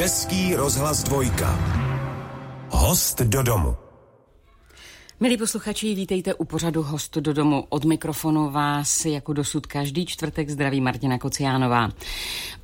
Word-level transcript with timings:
Český 0.00 0.56
rozhlas 0.56 1.02
dvojka. 1.02 1.58
Host 2.70 3.20
do 3.20 3.42
domu. 3.42 3.89
Milí 5.22 5.36
posluchači, 5.36 5.94
vítejte 5.94 6.34
u 6.34 6.44
pořadu 6.44 6.82
Host 6.82 7.18
do 7.18 7.32
domu. 7.32 7.64
Od 7.68 7.84
mikrofonu 7.84 8.50
vás 8.50 9.04
jako 9.04 9.32
dosud 9.32 9.66
každý 9.66 10.06
čtvrtek 10.06 10.50
zdraví 10.50 10.80
Martina 10.80 11.18
Kociánová. 11.18 11.90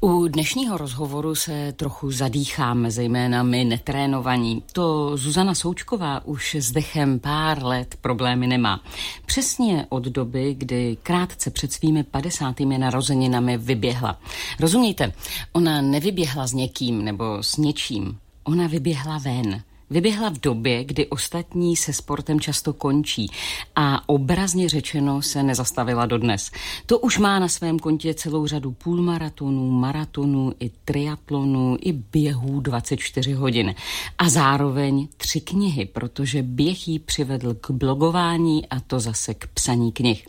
U 0.00 0.28
dnešního 0.28 0.78
rozhovoru 0.78 1.34
se 1.34 1.72
trochu 1.72 2.10
zadýcháme, 2.10 2.90
zejména 2.90 3.42
my 3.42 3.64
netrénovaní. 3.64 4.62
To 4.72 5.16
Zuzana 5.16 5.54
Součková 5.54 6.24
už 6.24 6.54
s 6.54 6.72
dechem 6.72 7.18
pár 7.18 7.64
let 7.64 7.96
problémy 8.00 8.46
nemá. 8.46 8.80
Přesně 9.26 9.86
od 9.88 10.04
doby, 10.04 10.54
kdy 10.58 10.96
krátce 11.02 11.50
před 11.50 11.72
svými 11.72 12.04
padesátými 12.04 12.78
narozeninami 12.78 13.58
vyběhla. 13.58 14.20
Rozumíte, 14.60 15.12
ona 15.52 15.82
nevyběhla 15.82 16.46
s 16.46 16.52
někým 16.52 17.04
nebo 17.04 17.42
s 17.42 17.56
něčím. 17.56 18.18
Ona 18.44 18.66
vyběhla 18.66 19.18
ven. 19.18 19.62
Vyběhla 19.90 20.28
v 20.28 20.40
době, 20.40 20.84
kdy 20.84 21.06
ostatní 21.06 21.76
se 21.76 21.92
sportem 21.92 22.40
často 22.40 22.72
končí 22.72 23.30
a 23.76 24.08
obrazně 24.08 24.68
řečeno 24.68 25.22
se 25.22 25.42
nezastavila 25.42 26.06
dodnes. 26.06 26.50
To 26.86 26.98
už 26.98 27.18
má 27.18 27.38
na 27.38 27.48
svém 27.48 27.78
kontě 27.78 28.14
celou 28.14 28.46
řadu 28.46 28.72
půlmaratonů, 28.72 29.70
maratonů 29.70 30.52
i 30.60 30.70
triatlonů 30.84 31.76
i 31.80 31.92
běhů 31.92 32.60
24 32.60 33.32
hodin. 33.32 33.74
A 34.18 34.28
zároveň 34.28 35.08
tři 35.16 35.40
knihy, 35.40 35.84
protože 35.84 36.42
běh 36.42 36.88
jí 36.88 36.98
přivedl 36.98 37.54
k 37.54 37.70
blogování 37.70 38.66
a 38.66 38.80
to 38.80 39.00
zase 39.00 39.34
k 39.34 39.46
psaní 39.46 39.92
knih. 39.92 40.28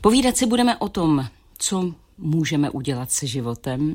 Povídat 0.00 0.36
si 0.36 0.46
budeme 0.46 0.76
o 0.76 0.88
tom, 0.88 1.26
co 1.58 1.92
můžeme 2.20 2.70
udělat 2.70 3.10
se 3.10 3.26
životem, 3.26 3.94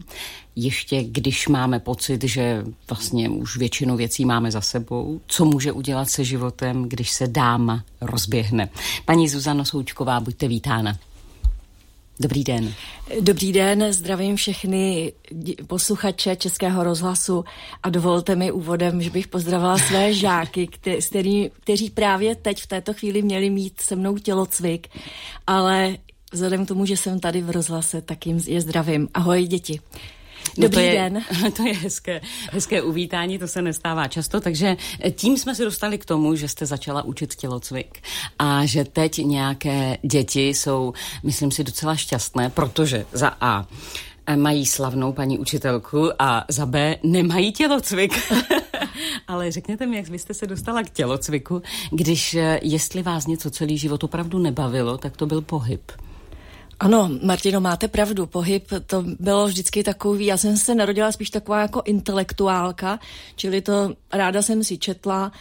ještě 0.55 1.03
když 1.03 1.47
máme 1.47 1.79
pocit, 1.79 2.23
že 2.23 2.63
vlastně 2.89 3.29
už 3.29 3.57
většinu 3.57 3.97
věcí 3.97 4.25
máme 4.25 4.51
za 4.51 4.61
sebou, 4.61 5.21
co 5.27 5.45
může 5.45 5.71
udělat 5.71 6.09
se 6.09 6.23
životem, 6.23 6.89
když 6.89 7.11
se 7.11 7.27
dáma 7.27 7.83
rozběhne. 8.01 8.69
Paní 9.05 9.29
Zuzano 9.29 9.65
Součková, 9.65 10.19
buďte 10.19 10.47
vítána. 10.47 10.97
Dobrý 12.19 12.43
den. 12.43 12.73
Dobrý 13.21 13.53
den, 13.53 13.93
zdravím 13.93 14.35
všechny 14.35 15.13
posluchače 15.67 16.35
Českého 16.35 16.83
rozhlasu 16.83 17.45
a 17.83 17.89
dovolte 17.89 18.35
mi 18.35 18.51
úvodem, 18.51 19.01
že 19.01 19.09
bych 19.09 19.27
pozdravila 19.27 19.77
své 19.77 20.13
žáky, 20.23 20.67
kteří, 20.67 21.51
kteří 21.63 21.89
právě 21.89 22.35
teď 22.35 22.61
v 22.61 22.67
této 22.67 22.93
chvíli 22.93 23.21
měli 23.21 23.49
mít 23.49 23.81
se 23.81 23.95
mnou 23.95 24.17
tělocvik, 24.17 24.87
ale 25.47 25.97
vzhledem 26.35 26.65
k 26.65 26.67
tomu, 26.67 26.85
že 26.85 26.97
jsem 26.97 27.19
tady 27.19 27.41
v 27.41 27.49
rozhlase, 27.49 28.01
tak 28.01 28.27
jim 28.27 28.39
je 28.47 28.61
zdravím. 28.61 29.09
Ahoj 29.13 29.47
děti. 29.47 29.79
Dobrý 30.57 30.63
no 30.63 30.69
to 30.69 30.79
je, 30.79 30.93
den. 30.93 31.23
To 31.57 31.67
je 31.67 31.73
hezké, 31.73 32.21
hezké 32.51 32.81
uvítání, 32.81 33.39
to 33.39 33.47
se 33.47 33.61
nestává 33.61 34.07
často, 34.07 34.41
takže 34.41 34.77
tím 35.11 35.37
jsme 35.37 35.55
se 35.55 35.63
dostali 35.63 35.97
k 35.97 36.05
tomu, 36.05 36.35
že 36.35 36.47
jste 36.47 36.65
začala 36.65 37.01
učit 37.01 37.35
tělocvik 37.35 38.01
a 38.39 38.65
že 38.65 38.83
teď 38.83 39.17
nějaké 39.17 39.97
děti 40.01 40.47
jsou, 40.47 40.93
myslím 41.23 41.51
si, 41.51 41.63
docela 41.63 41.95
šťastné, 41.95 42.49
protože 42.49 43.05
za 43.11 43.37
A 43.41 43.67
mají 44.35 44.65
slavnou 44.65 45.13
paní 45.13 45.39
učitelku 45.39 46.09
a 46.19 46.45
za 46.49 46.65
B 46.65 46.97
nemají 47.03 47.51
tělocvik. 47.51 48.13
Ale 49.27 49.51
řekněte 49.51 49.85
mi, 49.85 49.97
jak 49.97 50.07
vy 50.07 50.19
jste 50.19 50.33
se 50.33 50.47
dostala 50.47 50.83
k 50.83 50.89
tělocviku, 50.89 51.61
když 51.91 52.37
jestli 52.61 53.03
vás 53.03 53.27
něco 53.27 53.49
celý 53.49 53.77
život 53.77 54.03
opravdu 54.03 54.39
nebavilo, 54.39 54.97
tak 54.97 55.17
to 55.17 55.25
byl 55.25 55.41
pohyb. 55.41 55.91
Ano, 56.79 57.09
Martino, 57.23 57.61
máte 57.61 57.87
pravdu. 57.87 58.25
Pohyb 58.25 58.67
to 58.85 59.03
bylo 59.19 59.47
vždycky 59.47 59.83
takový, 59.83 60.25
já 60.25 60.37
jsem 60.37 60.57
se 60.57 60.75
narodila 60.75 61.11
spíš 61.11 61.29
taková 61.29 61.61
jako 61.61 61.81
intelektuálka, 61.85 62.99
čili 63.35 63.61
to 63.61 63.93
ráda 64.13 64.41
jsem 64.41 64.63
si 64.63 64.77
četla, 64.77 65.31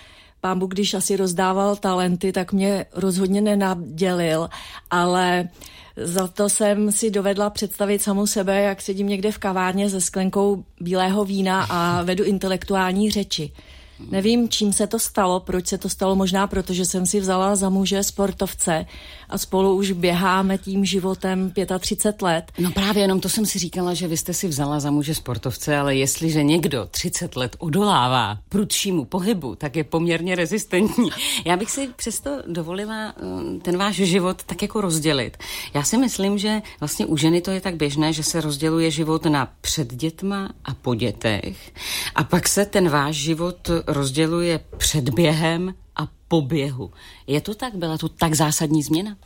pán 0.41 0.59
Bůh, 0.59 0.71
když 0.71 0.95
asi 0.95 1.17
rozdával 1.17 1.77
talenty, 1.77 2.33
tak 2.33 2.53
mě 2.53 2.87
rozhodně 2.93 3.41
nenadělil, 3.41 4.49
ale 4.91 5.49
za 5.97 6.29
to 6.29 6.49
jsem 6.49 6.93
si 6.93 7.11
dovedla 7.11 7.51
představit 7.51 8.03
samou 8.03 8.27
sebe, 8.27 8.63
jak 8.63 8.83
sedím 8.83 9.09
někde 9.09 9.33
v 9.33 9.39
kavárně 9.39 9.91
se 9.91 10.01
sklenkou 10.01 10.65
bílého 10.81 11.25
vína 11.25 11.67
a 11.71 12.03
vedu 12.03 12.25
intelektuální 12.25 13.11
řeči. 13.11 13.53
Nevím, 14.11 14.49
čím 14.49 14.73
se 14.73 14.87
to 14.87 14.99
stalo, 14.99 15.41
proč 15.41 15.67
se 15.67 15.79
to 15.79 15.89
stalo, 15.89 16.17
možná 16.17 16.47
proto, 16.47 16.73
že 16.73 16.85
jsem 16.85 17.07
si 17.07 17.21
vzala 17.21 17.57
za 17.57 17.69
muže 17.69 18.03
sportovce 18.03 18.87
a 19.29 19.39
spolu 19.39 19.75
už 19.75 19.93
běháme 19.93 20.59
tím 20.59 20.85
životem 20.85 21.53
35 21.79 22.23
let. 22.23 22.53
No 22.59 22.71
právě 22.71 23.03
jenom 23.03 23.21
to 23.21 23.29
jsem 23.29 23.47
si 23.47 23.59
říkala, 23.59 23.95
že 23.95 24.09
vy 24.09 24.17
jste 24.17 24.35
si 24.35 24.49
vzala 24.49 24.81
za 24.81 24.91
muže 24.91 25.15
sportovce, 25.15 25.77
ale 25.77 25.97
jestliže 25.97 26.43
někdo 26.43 26.89
30 26.91 27.37
let 27.37 27.57
odolává 27.59 28.39
prudšímu 28.49 29.05
pohybu, 29.05 29.55
tak 29.55 29.77
je 29.77 29.85
poměrně 29.85 30.35
rezistentní. 30.35 31.11
Já 31.45 31.57
bych 31.57 31.71
si 31.71 31.89
přesto 31.97 32.31
dovolila 32.47 33.15
um, 33.23 33.61
ten 33.61 33.77
váš 33.77 33.95
život 33.97 34.43
tak 34.43 34.63
jako 34.63 34.81
rozdělit. 34.81 35.37
Já 35.75 35.83
si 35.83 35.99
myslím, 35.99 36.39
že 36.39 36.63
vlastně 36.81 37.07
u 37.07 37.17
ženy 37.17 37.41
to 37.41 37.51
je 37.51 37.61
tak 37.61 37.77
běžné, 37.77 38.13
že 38.13 38.23
se 38.23 38.41
rozděluje 38.41 38.91
život 38.91 39.25
na 39.25 39.53
před 39.61 39.95
dětma 39.95 40.51
a 40.65 40.75
po 40.75 40.95
dětech 40.95 41.73
a 42.15 42.25
pak 42.25 42.49
se 42.49 42.67
ten 42.67 42.89
váš 42.89 43.17
život 43.17 43.71
rozděluje 43.87 44.61
před 44.77 45.09
během 45.09 45.75
a 45.97 46.09
po 46.29 46.41
běhu. 46.41 46.91
Je 47.27 47.41
to 47.41 47.55
tak? 47.55 47.75
Byla 47.75 47.99
to 47.99 48.09
tak 48.09 48.35
zásadní 48.35 48.83
změna? 48.83 49.17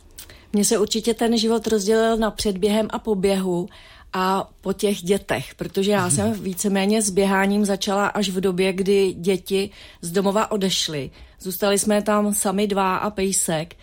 Mně 0.53 0.65
se 0.65 0.77
určitě 0.77 1.13
ten 1.13 1.37
život 1.37 1.67
rozdělil 1.67 2.17
na 2.17 2.31
předběhem 2.31 2.87
a 2.89 2.99
poběhu 2.99 3.69
a 4.13 4.49
po 4.61 4.73
těch 4.73 5.01
dětech, 5.01 5.55
protože 5.55 5.91
já 5.91 6.09
jsem 6.09 6.33
víceméně 6.33 7.01
s 7.01 7.09
běháním 7.09 7.65
začala 7.65 8.07
až 8.07 8.29
v 8.29 8.41
době, 8.41 8.73
kdy 8.73 9.13
děti 9.17 9.69
z 10.01 10.11
domova 10.11 10.51
odešly. 10.51 11.11
Zůstali 11.39 11.79
jsme 11.79 12.01
tam 12.01 12.33
sami 12.33 12.67
dva 12.67 12.97
a 12.97 13.09
pejsek. 13.09 13.75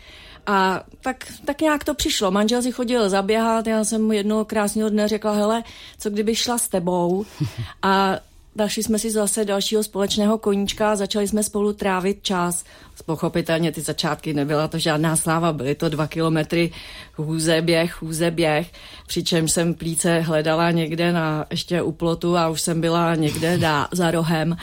A 0.47 0.85
tak, 1.01 1.33
tak 1.45 1.61
nějak 1.61 1.85
to 1.85 1.95
přišlo. 1.95 2.31
Manžel 2.31 2.63
si 2.63 2.73
chodil 2.73 3.11
zaběhat, 3.11 3.67
já 3.67 3.85
jsem 3.85 4.05
mu 4.05 4.13
jednoho 4.13 4.45
krásného 4.45 4.89
dne 4.91 5.09
řekla, 5.09 5.33
hele, 5.33 5.63
co 5.99 6.11
kdyby 6.11 6.35
šla 6.35 6.59
s 6.59 6.69
tebou? 6.69 7.27
A 7.83 8.19
Našli 8.59 8.83
jsme 8.83 8.99
si 8.99 9.11
zase 9.11 9.45
dalšího 9.45 9.83
společného 9.83 10.39
koníčka 10.39 10.93
a 10.93 10.97
začali 10.97 11.29
jsme 11.29 11.43
spolu 11.43 11.73
trávit 11.73 12.23
čas. 12.23 12.65
Pochopitelně 13.07 13.73
ty 13.73 13.81
začátky 13.81 14.35
nebyla 14.35 14.69
to 14.69 14.79
žádná 14.79 15.17
sláva, 15.17 15.53
byly 15.53 15.75
to 15.75 15.89
dva 15.89 16.07
kilometry 16.07 16.73
hůze 17.17 17.63
běh, 17.63 18.03
hůze 18.03 18.31
běh, 18.31 18.73
přičemž 19.07 19.53
jsem 19.53 19.75
plíce 19.75 20.21
hledala 20.21 20.71
někde 20.71 21.13
na 21.13 21.47
ještě 21.51 21.83
u 21.83 21.93
plotu 21.93 22.37
a 22.37 22.49
už 22.49 22.61
jsem 22.61 22.81
byla 22.81 23.15
někde 23.15 23.59
dá, 23.59 23.89
za 23.93 24.11
rohem, 24.11 24.57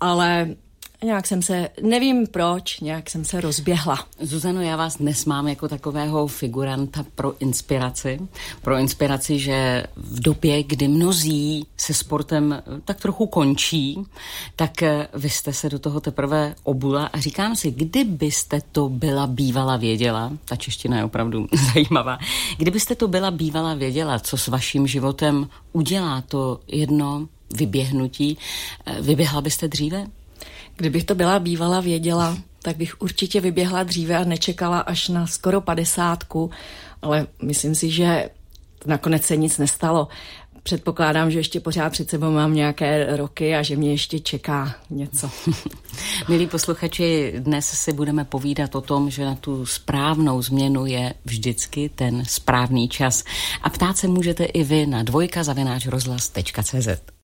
ale 0.00 0.48
Nějak 1.04 1.26
jsem 1.26 1.42
se, 1.42 1.68
nevím 1.82 2.26
proč, 2.26 2.80
nějak 2.80 3.10
jsem 3.10 3.24
se 3.24 3.40
rozběhla. 3.40 4.06
Zuzano, 4.20 4.60
já 4.60 4.76
vás 4.76 4.96
dnes 4.96 5.24
mám 5.24 5.48
jako 5.48 5.68
takového 5.68 6.26
figuranta 6.26 7.04
pro 7.14 7.34
inspiraci. 7.38 8.20
Pro 8.62 8.76
inspiraci, 8.76 9.38
že 9.38 9.84
v 9.96 10.20
době, 10.20 10.62
kdy 10.62 10.88
mnozí 10.88 11.66
se 11.76 11.94
sportem 11.94 12.62
tak 12.84 13.00
trochu 13.00 13.26
končí, 13.26 13.98
tak 14.56 14.82
eh, 14.82 15.08
vy 15.14 15.30
jste 15.30 15.52
se 15.52 15.68
do 15.68 15.78
toho 15.78 16.00
teprve 16.00 16.54
obula 16.62 17.06
a 17.06 17.20
říkám 17.20 17.56
si, 17.56 17.70
kdybyste 17.70 18.60
to 18.72 18.88
byla 18.88 19.26
bývala 19.26 19.76
věděla, 19.76 20.32
ta 20.44 20.56
čeština 20.56 20.98
je 20.98 21.04
opravdu 21.04 21.46
zajímavá, 21.74 22.18
kdybyste 22.56 22.94
to 22.94 23.08
byla 23.08 23.30
bývala 23.30 23.74
věděla, 23.74 24.18
co 24.18 24.36
s 24.36 24.48
vaším 24.48 24.86
životem 24.86 25.48
udělá 25.72 26.20
to 26.20 26.60
jedno 26.68 27.28
vyběhnutí, 27.54 28.38
eh, 28.86 29.02
vyběhla 29.02 29.40
byste 29.40 29.68
dříve? 29.68 30.06
Kdybych 30.80 31.04
to 31.04 31.14
byla 31.14 31.38
bývala 31.38 31.80
věděla, 31.80 32.38
tak 32.62 32.76
bych 32.76 33.00
určitě 33.00 33.40
vyběhla 33.40 33.82
dříve 33.82 34.16
a 34.16 34.24
nečekala 34.24 34.80
až 34.80 35.08
na 35.08 35.26
skoro 35.26 35.60
padesátku, 35.60 36.50
ale 37.02 37.26
myslím 37.42 37.74
si, 37.74 37.90
že 37.90 38.30
nakonec 38.86 39.24
se 39.24 39.36
nic 39.36 39.58
nestalo. 39.58 40.08
Předpokládám, 40.62 41.30
že 41.30 41.38
ještě 41.38 41.60
pořád 41.60 41.90
před 41.90 42.10
sebou 42.10 42.30
mám 42.30 42.54
nějaké 42.54 43.16
roky 43.16 43.54
a 43.54 43.62
že 43.62 43.76
mě 43.76 43.90
ještě 43.90 44.20
čeká 44.20 44.74
něco. 44.90 45.30
Milí 46.28 46.46
posluchači, 46.46 47.32
dnes 47.38 47.66
si 47.66 47.92
budeme 47.92 48.24
povídat 48.24 48.74
o 48.74 48.80
tom, 48.80 49.10
že 49.10 49.24
na 49.24 49.34
tu 49.34 49.66
správnou 49.66 50.42
změnu 50.42 50.86
je 50.86 51.14
vždycky 51.24 51.90
ten 51.94 52.24
správný 52.24 52.88
čas. 52.88 53.24
A 53.62 53.70
ptát 53.70 53.96
se 53.96 54.08
můžete 54.08 54.44
i 54.44 54.64
vy 54.64 54.86
na 54.86 55.02
dvojka 55.02 55.44
zavináč 55.44 55.86
rozhlas.cz. 55.86 57.19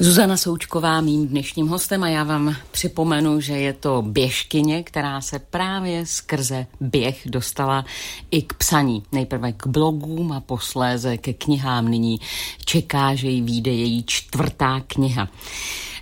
Zuzana 0.00 0.36
Součková 0.36 1.00
mým 1.00 1.28
dnešním 1.28 1.68
hostem 1.68 2.02
a 2.02 2.08
já 2.08 2.24
vám 2.24 2.56
připomenu, 2.70 3.40
že 3.40 3.52
je 3.52 3.72
to 3.72 4.02
běžkyně, 4.02 4.82
která 4.82 5.20
se 5.20 5.38
právě 5.38 6.06
skrze 6.06 6.66
běh 6.80 7.22
dostala 7.26 7.84
i 8.30 8.42
k 8.42 8.52
psaní. 8.52 9.02
Nejprve 9.12 9.52
k 9.52 9.66
blogům 9.66 10.32
a 10.32 10.40
posléze 10.40 11.16
ke 11.16 11.32
knihám. 11.32 11.88
Nyní 11.88 12.20
čeká, 12.64 13.14
že 13.14 13.28
jí 13.28 13.42
vyjde 13.42 13.70
její 13.70 14.04
čtvrtá 14.06 14.80
kniha. 14.86 15.28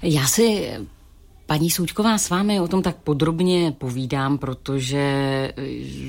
Já 0.02 0.26
si 0.26 0.72
Paní 1.46 1.70
Součková, 1.70 2.19
s 2.19 2.31
vámi 2.31 2.60
o 2.60 2.69
tom 2.69 2.82
tak 2.82 2.96
podrobně 2.96 3.75
povídám, 3.78 4.38
protože 4.38 5.52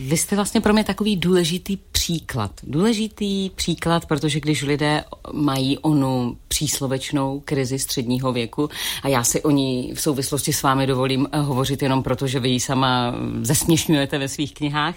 vy 0.07 0.17
jste 0.17 0.35
vlastně 0.35 0.61
pro 0.61 0.73
mě 0.73 0.83
takový 0.83 1.15
důležitý 1.15 1.77
příklad. 1.77 2.51
Důležitý 2.63 3.49
příklad, 3.49 4.05
protože 4.05 4.39
když 4.39 4.63
lidé 4.63 5.03
mají 5.33 5.77
onu 5.77 6.37
příslovečnou 6.47 7.41
krizi 7.45 7.79
středního 7.79 8.33
věku 8.33 8.69
a 9.03 9.07
já 9.07 9.23
si 9.23 9.43
o 9.43 9.51
ní 9.51 9.91
v 9.93 10.01
souvislosti 10.01 10.53
s 10.53 10.63
vámi 10.63 10.87
dovolím 10.87 11.27
eh, 11.31 11.39
hovořit 11.39 11.81
jenom 11.81 12.03
proto, 12.03 12.27
že 12.27 12.39
vy 12.39 12.49
ji 12.49 12.59
sama 12.59 13.15
zesměšňujete 13.41 14.17
ve 14.17 14.27
svých 14.27 14.53
knihách, 14.53 14.95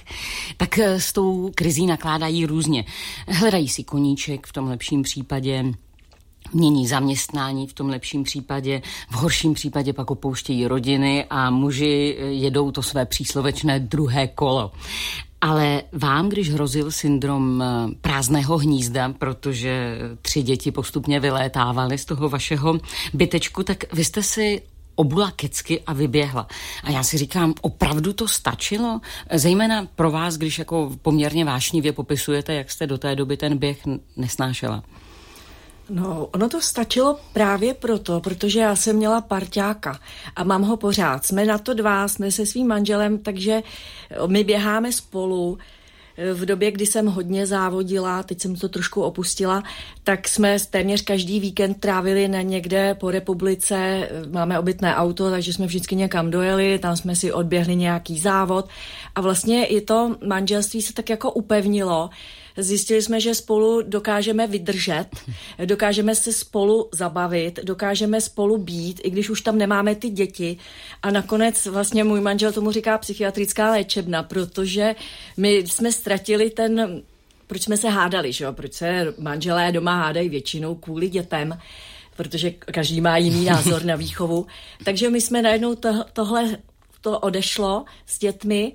tak 0.57 0.79
eh, 0.79 1.01
s 1.01 1.13
tou 1.13 1.51
krizí 1.55 1.87
nakládají 1.87 2.47
různě. 2.47 2.85
Hledají 3.29 3.69
si 3.69 3.85
koníček 3.85 4.47
v 4.47 4.53
tom 4.53 4.69
lepším 4.69 5.03
případě, 5.03 5.65
mění 6.53 6.87
zaměstnání 6.87 7.67
v 7.67 7.73
tom 7.73 7.89
lepším 7.89 8.25
případě, 8.25 8.83
v 9.11 9.15
horším 9.15 9.55
případě 9.55 9.93
pak 9.93 10.11
opouštějí 10.11 10.67
rodiny 10.67 11.25
a 11.31 11.51
muži 11.51 12.17
jedou 12.21 12.71
to 12.71 12.83
své 12.83 13.07
příslovečné 13.07 13.81
druhé 13.81 14.29
kolo. 14.29 14.73
Ale 15.41 15.83
vám, 15.93 16.29
když 16.29 16.51
hrozil 16.51 16.91
syndrom 16.91 17.63
eh, 17.63 17.95
prázdného 18.01 18.59
hnízda, 18.59 19.13
protože 19.19 19.99
tři 20.23 20.43
děti 20.43 20.71
postupně 20.71 21.21
vylétávaly 21.21 21.99
z 21.99 22.05
toho 22.05 22.29
vašeho 22.29 22.79
bytečku, 23.15 23.63
tak 23.63 23.95
vy 23.95 24.05
jste 24.05 24.23
si 24.23 24.63
obula 24.95 25.31
kecky 25.31 25.81
a 25.81 25.93
vyběhla. 25.93 26.47
A 26.85 26.91
já 26.91 27.03
si 27.03 27.19
říkám, 27.19 27.55
opravdu 27.61 28.13
to 28.13 28.29
stačilo? 28.29 29.01
Zejména 29.33 29.87
pro 29.97 30.11
vás, 30.11 30.37
když 30.37 30.59
jako 30.59 30.91
poměrně 31.03 31.45
vášnivě 31.45 31.93
popisujete, 31.93 32.55
jak 32.55 32.71
jste 32.71 32.87
do 32.87 32.99
té 32.99 33.17
doby 33.17 33.37
ten 33.37 33.59
běh 33.59 33.79
nesnášela. 34.17 34.83
No, 35.91 36.27
ono 36.27 36.49
to 36.49 36.61
stačilo 36.61 37.19
právě 37.33 37.75
proto, 37.75 38.21
protože 38.21 38.61
já 38.61 38.77
jsem 38.77 38.97
měla 38.97 39.21
parťáka 39.21 40.01
a 40.37 40.45
mám 40.45 40.63
ho 40.63 40.77
pořád. 40.77 41.25
Jsme 41.27 41.45
na 41.45 41.59
to 41.59 41.75
dva, 41.75 42.09
jsme 42.09 42.31
se 42.31 42.47
svým 42.47 42.67
manželem, 42.67 43.19
takže 43.19 43.63
my 44.27 44.45
běháme 44.45 44.93
spolu. 44.93 45.59
V 46.35 46.45
době, 46.45 46.71
kdy 46.71 46.87
jsem 46.87 47.07
hodně 47.07 47.47
závodila, 47.47 48.23
teď 48.23 48.41
jsem 48.41 48.57
to 48.57 48.69
trošku 48.69 49.03
opustila, 49.03 49.63
tak 50.05 50.29
jsme 50.29 50.57
téměř 50.71 51.03
každý 51.03 51.41
víkend 51.41 51.81
trávili 51.81 52.29
na 52.29 52.43
někde 52.43 52.95
po 52.95 53.11
republice. 53.11 54.09
Máme 54.31 54.59
obytné 54.59 54.97
auto, 54.97 55.31
takže 55.31 55.53
jsme 55.53 55.67
vždycky 55.67 55.97
někam 55.97 56.31
dojeli, 56.31 56.79
tam 56.79 56.97
jsme 56.97 57.17
si 57.17 57.33
odběhli 57.33 57.77
nějaký 57.77 58.19
závod. 58.19 58.69
A 59.15 59.21
vlastně 59.21 59.67
i 59.67 59.81
to 59.81 60.17
manželství 60.27 60.83
se 60.83 60.93
tak 60.93 61.11
jako 61.11 61.33
upevnilo, 61.33 62.11
Zjistili 62.57 63.03
jsme, 63.03 63.21
že 63.21 63.35
spolu 63.35 63.83
dokážeme 63.83 64.47
vydržet, 64.47 65.07
dokážeme 65.65 66.15
se 66.15 66.33
spolu 66.33 66.89
zabavit, 66.93 67.61
dokážeme 67.63 68.21
spolu 68.21 68.59
být, 68.59 69.01
i 69.05 69.11
když 69.11 69.31
už 69.31 69.41
tam 69.41 69.59
nemáme 69.59 69.95
ty 69.95 70.11
děti. 70.11 70.57
A 71.03 71.11
nakonec 71.11 71.67
vlastně 71.67 72.05
můj 72.05 72.21
manžel 72.21 72.53
tomu 72.53 72.71
říká 72.73 72.99
psychiatrická 72.99 73.71
léčebna, 73.71 74.23
protože 74.23 74.95
my 75.37 75.57
jsme 75.57 75.93
ztratili 75.93 76.51
ten 76.51 77.03
proč 77.51 77.63
jsme 77.63 77.77
se 77.77 77.89
hádali, 77.89 78.33
že 78.33 78.45
jo? 78.45 78.53
proč 78.53 78.73
se 78.73 79.15
manželé 79.19 79.73
doma 79.73 79.97
hádají 79.97 80.29
většinou 80.29 80.75
kvůli 80.75 81.09
dětem, 81.09 81.59
protože 82.17 82.51
každý 82.51 83.01
má 83.01 83.17
jiný 83.17 83.45
názor 83.45 83.85
na 83.85 83.97
výchovu. 83.97 84.47
Takže 84.85 85.11
my 85.11 85.21
jsme 85.21 85.43
najednou 85.43 85.75
to, 85.75 86.05
tohle 86.13 86.57
to 87.01 87.19
odešlo 87.19 87.85
s 88.07 88.19
dětmi 88.19 88.73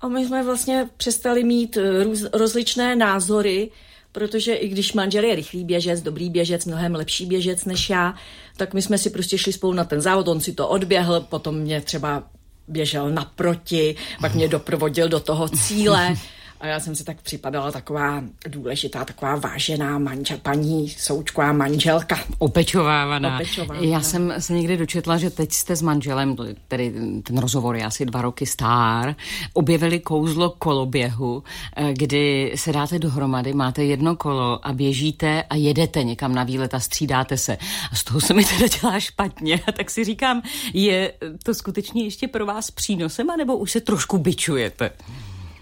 a 0.00 0.08
my 0.08 0.26
jsme 0.26 0.44
vlastně 0.44 0.88
přestali 0.96 1.44
mít 1.44 1.76
eh, 1.76 2.04
růz, 2.04 2.24
rozličné 2.32 2.96
názory, 2.96 3.70
protože 4.12 4.54
i 4.54 4.68
když 4.68 4.92
manžel 4.92 5.24
je 5.24 5.34
rychlý 5.34 5.64
běžec, 5.64 6.02
dobrý 6.02 6.30
běžec, 6.30 6.64
mnohem 6.64 6.94
lepší 6.94 7.26
běžec 7.26 7.64
než 7.64 7.90
já, 7.90 8.14
tak 8.56 8.74
my 8.74 8.82
jsme 8.82 8.98
si 8.98 9.10
prostě 9.10 9.38
šli 9.38 9.52
spolu 9.52 9.72
na 9.72 9.84
ten 9.84 10.00
závod, 10.00 10.28
on 10.28 10.40
si 10.40 10.52
to 10.52 10.68
odběhl, 10.68 11.20
potom 11.20 11.54
mě 11.54 11.80
třeba 11.80 12.22
běžel 12.68 13.10
naproti, 13.10 13.96
pak 14.20 14.34
mě 14.34 14.48
doprovodil 14.48 15.08
do 15.08 15.20
toho 15.20 15.48
cíle. 15.48 16.14
A 16.60 16.66
já 16.66 16.80
jsem 16.80 16.96
si 16.96 17.04
tak 17.04 17.22
připadala 17.22 17.72
taková 17.72 18.22
důležitá, 18.48 19.04
taková 19.04 19.36
vážená 19.36 19.98
manžel, 19.98 20.38
paní 20.42 20.88
součková 20.88 21.52
manželka. 21.52 22.18
Opečovávaná. 22.38 23.34
Opečovávaná. 23.34 23.88
Já 23.88 24.00
jsem 24.00 24.34
se 24.38 24.52
někdy 24.52 24.76
dočetla, 24.76 25.16
že 25.16 25.30
teď 25.30 25.52
jste 25.52 25.76
s 25.76 25.82
manželem, 25.82 26.36
tedy 26.68 26.92
ten 27.22 27.38
rozhovor 27.38 27.76
je 27.76 27.84
asi 27.84 28.06
dva 28.06 28.22
roky 28.22 28.46
star, 28.46 29.14
objevili 29.52 30.00
kouzlo 30.00 30.50
koloběhu, 30.50 31.42
eh, 31.76 31.92
kdy 31.92 32.52
se 32.56 32.72
dáte 32.72 32.98
dohromady, 32.98 33.52
máte 33.52 33.84
jedno 33.84 34.16
kolo 34.16 34.66
a 34.66 34.72
běžíte 34.72 35.42
a 35.42 35.56
jedete 35.56 36.04
někam 36.04 36.34
na 36.34 36.44
výlet 36.44 36.74
a 36.74 36.80
střídáte 36.80 37.36
se. 37.36 37.58
A 37.92 37.96
z 37.96 38.04
toho 38.04 38.20
se 38.20 38.34
mi 38.34 38.44
teda 38.44 38.66
dělá 38.80 39.00
špatně. 39.00 39.60
A 39.66 39.72
tak 39.76 39.90
si 39.90 40.04
říkám, 40.04 40.42
je 40.72 41.12
to 41.42 41.54
skutečně 41.54 42.04
ještě 42.04 42.28
pro 42.28 42.46
vás 42.46 42.70
přínosem, 42.70 43.30
anebo 43.30 43.56
už 43.56 43.70
se 43.70 43.80
trošku 43.80 44.18
bičujete? 44.18 44.90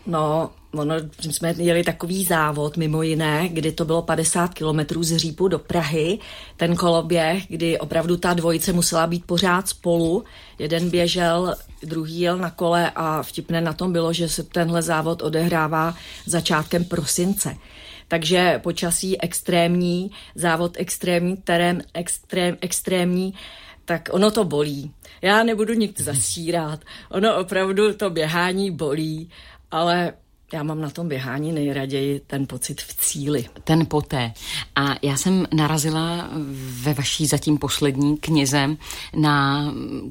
No, 0.06 0.50
ono, 0.74 0.94
jsme 1.30 1.54
jeli 1.56 1.84
takový 1.84 2.24
závod, 2.24 2.76
mimo 2.76 3.02
jiné, 3.02 3.48
kdy 3.48 3.72
to 3.72 3.84
bylo 3.84 4.02
50 4.02 4.54
kilometrů 4.54 5.02
z 5.02 5.16
Řípu 5.16 5.48
do 5.48 5.58
Prahy, 5.58 6.18
ten 6.56 6.76
koloběh, 6.76 7.46
kdy 7.48 7.78
opravdu 7.78 8.16
ta 8.16 8.34
dvojice 8.34 8.72
musela 8.72 9.06
být 9.06 9.24
pořád 9.26 9.68
spolu. 9.68 10.24
Jeden 10.58 10.90
běžel, 10.90 11.54
druhý 11.82 12.20
jel 12.20 12.36
na 12.38 12.50
kole 12.50 12.90
a 12.94 13.22
vtipné 13.22 13.60
na 13.60 13.72
tom 13.72 13.92
bylo, 13.92 14.12
že 14.12 14.28
se 14.28 14.42
tenhle 14.42 14.82
závod 14.82 15.22
odehrává 15.22 15.94
začátkem 16.26 16.84
prosince. 16.84 17.56
Takže 18.08 18.60
počasí 18.62 19.20
extrémní, 19.20 20.10
závod 20.34 20.76
extrémní, 20.78 21.36
terén 21.36 21.82
extrém, 21.94 22.56
extrémní, 22.60 23.34
tak 23.84 24.08
ono 24.12 24.30
to 24.30 24.44
bolí. 24.44 24.92
Já 25.22 25.42
nebudu 25.42 25.74
nikdy 25.74 26.04
zasírat. 26.04 26.80
Ono 27.10 27.36
opravdu 27.40 27.94
to 27.94 28.10
běhání 28.10 28.70
bolí 28.70 29.30
ale 29.74 30.14
já 30.54 30.62
mám 30.62 30.80
na 30.80 30.90
tom 30.90 31.08
běhání 31.08 31.52
nejraději 31.52 32.20
ten 32.26 32.46
pocit 32.46 32.82
v 32.82 32.94
cíli. 32.94 33.44
Ten 33.64 33.86
poté. 33.86 34.32
A 34.76 34.94
já 35.02 35.16
jsem 35.16 35.46
narazila 35.54 36.28
ve 36.82 36.94
vaší 36.94 37.26
zatím 37.26 37.58
poslední 37.58 38.16
knize 38.16 38.76
na 39.16 39.64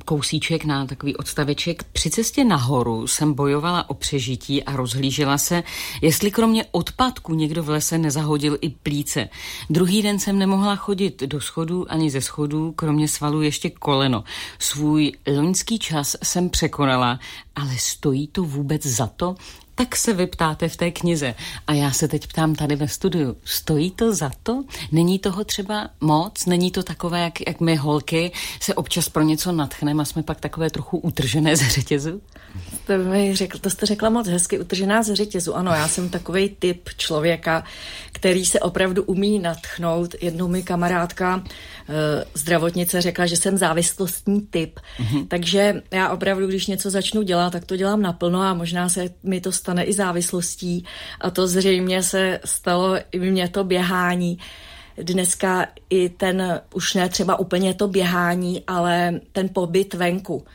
kousíček, 0.06 0.66
na 0.66 0.86
takový 0.86 1.16
odstaveček. 1.16 1.84
Při 1.84 2.10
cestě 2.10 2.44
nahoru 2.44 3.08
jsem 3.08 3.34
bojovala 3.34 3.90
o 3.90 3.94
přežití 3.94 4.64
a 4.64 4.76
rozhlížela 4.76 5.38
se, 5.38 5.64
jestli 6.02 6.32
kromě 6.32 6.66
odpadku 6.72 7.34
někdo 7.34 7.64
v 7.64 7.70
lese 7.70 7.98
nezahodil 7.98 8.58
i 8.62 8.70
plíce. 8.70 9.30
Druhý 9.70 10.02
den 10.02 10.20
jsem 10.20 10.40
nemohla 10.40 10.76
chodit 10.76 11.24
do 11.24 11.42
schodů 11.42 11.92
ani 11.92 12.10
ze 12.10 12.22
schodů, 12.22 12.72
kromě 12.72 13.08
svalu 13.08 13.42
ještě 13.42 13.70
koleno. 13.70 14.24
Svůj 14.60 15.12
loňský 15.36 15.80
čas 15.80 16.16
jsem 16.24 16.50
překonala, 16.50 17.20
ale 17.56 17.78
stojí 17.78 18.28
to 18.28 18.44
vůbec 18.44 18.86
za 18.86 19.08
to? 19.08 19.36
Tak 19.76 19.96
se 19.96 20.14
vyptáte 20.14 20.70
v 20.70 20.78
té 20.78 20.92
knize. 20.92 21.36
A 21.68 21.74
já 21.74 21.92
se 21.92 22.08
teď 22.08 22.28
ptám 22.28 22.56
tady 22.56 22.76
ve 22.76 22.88
studiu, 22.88 23.36
stojí 23.46 23.92
to 23.92 24.16
za 24.16 24.32
to? 24.44 24.64
Není 24.92 25.20
toho 25.20 25.44
třeba 25.44 25.90
moc? 26.02 26.46
Není 26.46 26.72
to 26.72 26.84
takové, 26.84 27.22
jak, 27.22 27.48
jak 27.48 27.60
my 27.60 27.76
holky 27.76 28.32
se 28.60 28.74
občas 28.74 29.10
pro 29.10 29.24
něco 29.24 29.52
natchneme 29.52 30.02
a 30.02 30.06
jsme 30.06 30.24
pak 30.24 30.40
takové 30.40 30.70
trochu 30.70 30.98
utržené 30.98 31.56
ze 31.56 31.70
řetězu? 31.70 32.22
To, 32.88 32.98
mi 32.98 33.36
řekl, 33.36 33.60
to 33.60 33.70
jste 33.70 33.86
řekla 33.86 34.10
moc 34.10 34.28
hezky, 34.28 34.60
utržená 34.60 35.04
ze 35.04 35.16
řetězu. 35.16 35.56
Ano, 35.56 35.72
já 35.72 35.88
jsem 35.88 36.10
takový 36.10 36.50
typ 36.60 36.90
člověka, 36.98 37.64
který 38.24 38.46
se 38.46 38.60
opravdu 38.60 39.04
umí 39.04 39.40
natchnout. 39.40 40.16
Jednou 40.22 40.48
mi 40.48 40.64
kamarádka 40.64 41.44
eh, 41.44 42.26
zdravotnice 42.34 43.02
řekla, 43.02 43.26
že 43.26 43.38
jsem 43.38 43.58
závislostní 43.58 44.42
typ. 44.42 44.80
Mm-hmm. 44.80 45.28
Takže 45.28 45.82
já 45.92 46.10
opravdu, 46.10 46.48
když 46.48 46.68
něco 46.68 46.90
začnu 46.90 47.22
dělat, 47.22 47.50
tak 47.50 47.66
to 47.66 47.76
dělám 47.76 48.02
naplno 48.02 48.42
a 48.42 48.54
možná 48.54 48.90
se 48.90 49.10
mi 49.24 49.42
to 49.42 49.52
stane 49.52 49.84
i 49.84 49.94
závislostí. 49.94 50.86
A 51.22 51.32
to 51.32 51.48
zřejmě 51.48 52.04
se 52.04 52.40
stalo 52.46 52.96
i 53.12 53.20
mně 53.20 53.50
to 53.50 53.64
běhání. 53.64 54.38
Dneska 54.98 55.68
i 55.90 56.10
ten, 56.10 56.62
už 56.74 56.94
ne 56.94 57.10
třeba 57.10 57.40
úplně 57.40 57.74
to 57.74 57.88
běhání, 57.88 58.64
ale 58.68 59.20
ten 59.32 59.50
pobyt 59.54 59.94
venku. 59.94 60.46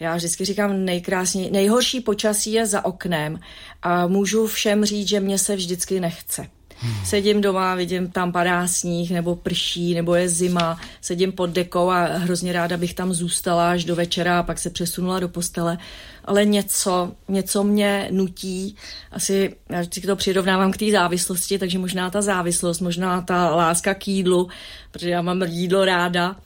Já 0.00 0.16
vždycky 0.16 0.44
říkám, 0.44 0.84
nejkrásnější, 0.84 1.50
nejhorší 1.50 2.00
počasí 2.00 2.52
je 2.52 2.66
za 2.66 2.84
oknem 2.84 3.38
a 3.82 4.06
můžu 4.06 4.46
všem 4.46 4.84
říct, 4.84 5.08
že 5.08 5.20
mě 5.20 5.38
se 5.38 5.56
vždycky 5.56 6.00
nechce. 6.00 6.46
Sedím 7.04 7.40
doma, 7.40 7.74
vidím, 7.74 8.10
tam 8.10 8.32
padá 8.32 8.66
sníh, 8.66 9.10
nebo 9.10 9.36
prší, 9.36 9.94
nebo 9.94 10.14
je 10.14 10.28
zima, 10.28 10.80
sedím 11.00 11.32
pod 11.32 11.50
dekou 11.50 11.90
a 11.90 12.04
hrozně 12.04 12.52
ráda 12.52 12.76
bych 12.76 12.94
tam 12.94 13.12
zůstala 13.12 13.70
až 13.70 13.84
do 13.84 13.96
večera 13.96 14.38
a 14.38 14.42
pak 14.42 14.58
se 14.58 14.70
přesunula 14.70 15.20
do 15.20 15.28
postele. 15.28 15.78
Ale 16.24 16.44
něco, 16.44 17.12
něco 17.28 17.64
mě 17.64 18.08
nutí, 18.10 18.76
asi, 19.12 19.54
já 19.68 19.80
vždycky 19.80 20.06
to 20.06 20.16
přirovnávám 20.16 20.72
k 20.72 20.76
té 20.76 20.90
závislosti, 20.90 21.58
takže 21.58 21.78
možná 21.78 22.10
ta 22.10 22.22
závislost, 22.22 22.80
možná 22.80 23.20
ta 23.20 23.54
láska 23.54 23.94
k 23.94 24.08
jídlu, 24.08 24.48
protože 24.90 25.10
já 25.10 25.22
mám 25.22 25.42
jídlo 25.42 25.84
ráda 25.84 26.36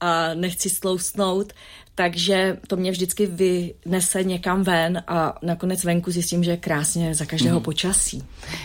a 0.00 0.34
nechci 0.34 0.70
stloustnout, 0.70 1.52
takže 1.98 2.56
to 2.66 2.76
mě 2.76 2.90
vždycky 2.90 3.26
vynese 3.26 4.24
někam 4.24 4.62
ven 4.62 5.02
a 5.06 5.38
nakonec 5.42 5.84
venku 5.84 6.10
zjistím, 6.10 6.44
že 6.44 6.50
je 6.50 6.56
krásně 6.56 7.14
za 7.14 7.24
každého 7.24 7.56
hmm. 7.56 7.64
počasí. 7.64 8.24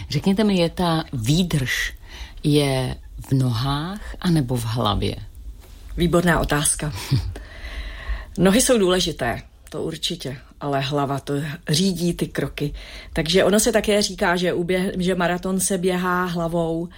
Řekněte 0.09 0.43
mi, 0.43 0.57
je 0.57 0.69
ta 0.69 1.03
výdrž 1.13 1.93
je 2.43 2.95
v 3.29 3.31
nohách 3.31 4.15
anebo 4.19 4.55
v 4.55 4.65
hlavě? 4.65 5.15
Výborná 5.97 6.39
otázka. 6.39 6.93
Nohy 8.37 8.61
jsou 8.61 8.77
důležité, 8.77 9.41
to 9.69 9.83
určitě, 9.83 10.37
ale 10.61 10.79
hlava 10.79 11.19
to 11.19 11.33
řídí 11.69 12.13
ty 12.13 12.27
kroky. 12.27 12.73
Takže 13.13 13.43
ono 13.43 13.59
se 13.59 13.71
také 13.71 14.01
říká, 14.01 14.35
že, 14.35 14.53
uběh, 14.53 14.91
že 14.97 15.15
maraton 15.15 15.59
se 15.59 15.77
běhá 15.77 16.25
hlavou 16.25 16.89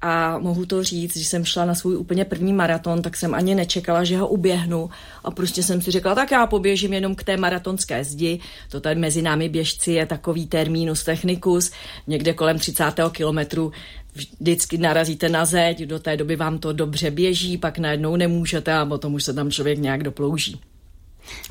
a 0.00 0.38
mohu 0.38 0.66
to 0.66 0.84
říct, 0.84 1.16
že 1.16 1.24
jsem 1.24 1.44
šla 1.44 1.64
na 1.64 1.74
svůj 1.74 1.96
úplně 1.96 2.24
první 2.24 2.52
maraton, 2.52 3.02
tak 3.02 3.16
jsem 3.16 3.34
ani 3.34 3.54
nečekala, 3.54 4.04
že 4.04 4.16
ho 4.16 4.28
uběhnu 4.28 4.90
a 5.24 5.30
prostě 5.30 5.62
jsem 5.62 5.82
si 5.82 5.90
řekla, 5.90 6.14
tak 6.14 6.30
já 6.30 6.46
poběžím 6.46 6.92
jenom 6.92 7.14
k 7.14 7.24
té 7.24 7.36
maratonské 7.36 8.04
zdi, 8.04 8.40
to 8.70 8.80
tady 8.80 9.00
mezi 9.00 9.22
námi 9.22 9.48
běžci 9.48 9.92
je 9.92 10.06
takový 10.06 10.46
termínus 10.46 11.04
technicus, 11.04 11.70
někde 12.06 12.32
kolem 12.32 12.58
30. 12.58 12.84
kilometru 13.12 13.72
vždycky 14.14 14.78
narazíte 14.78 15.28
na 15.28 15.44
zeď, 15.44 15.80
do 15.80 15.98
té 15.98 16.16
doby 16.16 16.36
vám 16.36 16.58
to 16.58 16.72
dobře 16.72 17.10
běží, 17.10 17.58
pak 17.58 17.78
najednou 17.78 18.16
nemůžete 18.16 18.72
a 18.72 18.86
potom 18.86 19.14
už 19.14 19.24
se 19.24 19.34
tam 19.34 19.50
člověk 19.50 19.78
nějak 19.78 20.02
doplouží. 20.02 20.60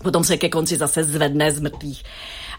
Potom 0.04 0.24
se 0.24 0.38
ke 0.38 0.50
konci 0.50 0.78
zase 0.78 1.04
zvedne 1.04 1.52
z 1.52 1.60
mrtvých. 1.60 2.04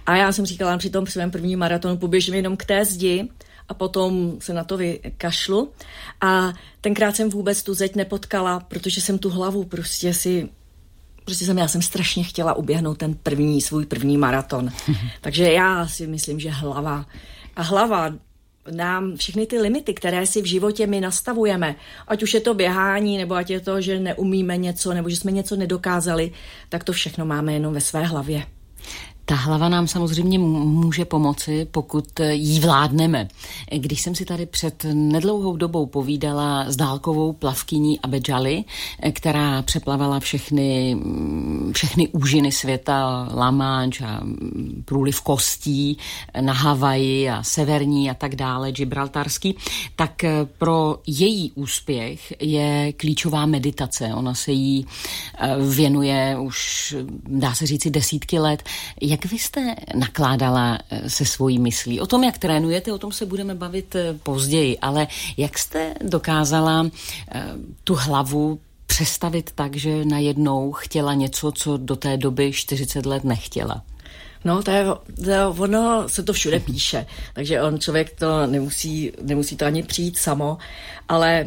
A 0.07 0.17
já 0.17 0.33
jsem 0.33 0.47
říkala 0.47 0.79
při 0.79 0.91
tom 0.91 1.07
svém 1.07 1.31
prvním 1.31 1.59
maratonu, 1.59 1.97
poběžím 1.97 2.35
jenom 2.35 2.57
k 2.57 2.64
té 2.64 2.85
zdi 2.85 3.29
a 3.68 3.75
potom 3.75 4.37
se 4.40 4.54
na 4.54 4.64
to 4.64 4.76
vykašlu. 4.76 5.73
A 6.21 6.52
tenkrát 6.80 7.16
jsem 7.16 7.30
vůbec 7.30 7.62
tu 7.62 7.75
zeď 7.75 7.97
nepotkala, 7.97 8.61
protože 8.61 9.00
jsem 9.00 9.18
tu 9.18 9.30
hlavu 9.30 9.64
prostě 9.64 10.14
si 10.14 10.49
Prostě 11.25 11.44
jsem, 11.44 11.59
já 11.59 11.68
jsem 11.68 11.83
strašně 11.83 12.25
chtěla 12.25 12.54
uběhnout 12.54 12.99
ten 12.99 13.14
první, 13.14 13.61
svůj 13.61 13.87
první 13.87 14.16
maraton. 14.16 14.71
Takže 15.21 15.52
já 15.52 15.88
si 15.88 16.06
myslím, 16.06 16.40
že 16.40 16.50
hlava 16.50 17.06
a 17.56 17.62
hlava 17.62 18.12
nám 18.71 19.16
všechny 19.16 19.47
ty 19.47 19.59
limity, 19.59 19.94
které 19.94 20.26
si 20.26 20.42
v 20.42 20.44
životě 20.44 20.87
my 20.87 21.00
nastavujeme, 21.00 21.76
ať 22.09 22.23
už 22.23 22.35
je 22.35 22.40
to 22.40 22.54
běhání, 22.54 23.18
nebo 23.18 23.35
ať 23.35 23.50
je 23.50 23.61
to, 23.61 23.80
že 23.80 24.00
neumíme 24.00 24.56
něco, 24.56 24.94
nebo 24.94 25.09
že 25.09 25.16
jsme 25.16 25.33
něco 25.33 25.56
nedokázali, 25.56 26.33
tak 26.68 26.85
to 26.85 26.92
všechno 26.92 27.26
máme 27.26 27.52
jenom 27.52 27.75
ve 27.75 27.80
své 27.80 28.04
hlavě. 28.04 28.47
Ta 29.26 29.35
hlava 29.35 29.69
nám 29.69 29.87
samozřejmě 29.87 30.38
může 30.38 31.04
pomoci, 31.04 31.66
pokud 31.71 32.21
jí 32.31 32.61
vládneme. 32.61 33.28
Když 33.76 34.00
jsem 34.00 34.14
si 34.14 34.25
tady 34.25 34.47
před 34.47 34.87
nedlouhou 34.93 35.57
dobou 35.57 35.87
povídala 35.87 36.64
s 36.69 36.76
dálkovou 36.76 37.33
plavkyní 37.33 38.00
Abedžali, 38.00 38.64
která 39.12 39.62
přeplavala 39.62 40.21
všechny, 40.21 40.97
všechny 41.73 42.09
úžiny 42.09 42.52
světa, 42.52 43.28
La 43.35 43.50
Manche 43.50 44.07
a 44.07 44.21
průliv 44.85 45.21
kostí 45.21 45.99
na 46.40 46.52
Havaji 46.52 47.31
a 47.31 47.43
severní 47.43 48.11
a 48.11 48.14
tak 48.14 48.37
dále, 48.37 48.73
Gibraltarský, 48.73 49.57
tak 49.97 50.25
pro 50.59 50.99
její 51.07 51.52
úspěch 51.54 52.33
je 52.40 52.93
klíčová 52.93 53.47
meditace. 53.47 54.14
Ona 54.14 54.35
se 54.35 54.52
jí 54.52 54.87
eh, 55.38 55.57
věnuje 55.75 56.37
už, 56.40 56.95
dá 57.28 57.54
se 57.54 57.66
říci, 57.66 57.90
desítky 57.90 58.38
let. 58.38 58.62
Jak 59.14 59.25
vy 59.25 59.38
jste 59.38 59.75
nakládala 59.94 60.78
eh, 60.90 61.11
se 61.11 61.25
svojí 61.25 61.59
myslí? 61.59 62.00
O 62.00 62.06
tom, 62.06 62.25
jak 62.25 62.38
trénujete, 62.38 62.92
o 62.92 62.99
tom 62.99 63.12
se 63.12 63.26
budeme 63.26 63.54
bavit 63.54 63.94
eh, 63.94 64.14
později, 64.23 64.78
ale 64.78 65.06
jak 65.37 65.59
jste 65.59 65.94
dokázala 66.00 66.87
eh, 67.33 67.44
tu 67.85 67.94
hlavu 67.94 68.61
přestavit 68.87 69.50
tak, 69.54 69.76
že 69.76 70.04
najednou 70.04 70.73
chtěla 70.73 71.14
něco, 71.14 71.52
co 71.52 71.76
do 71.76 71.97
té 71.97 72.16
doby 72.16 72.52
40 72.52 73.06
let 73.06 73.25
nechtěla? 73.25 73.83
No, 74.44 74.62
to 74.62 74.71
je, 74.71 74.85
to 75.25 75.30
je, 75.30 75.47
ono 75.47 76.09
se 76.09 76.23
to 76.23 76.33
všude 76.33 76.61
píše, 76.61 77.06
takže 77.35 77.62
on 77.62 77.78
člověk 77.78 78.18
to 78.18 78.47
nemusí, 78.47 79.12
nemusí 79.23 79.56
to 79.56 79.64
ani 79.64 79.83
přijít 79.83 80.18
samo, 80.18 80.59
ale 81.09 81.44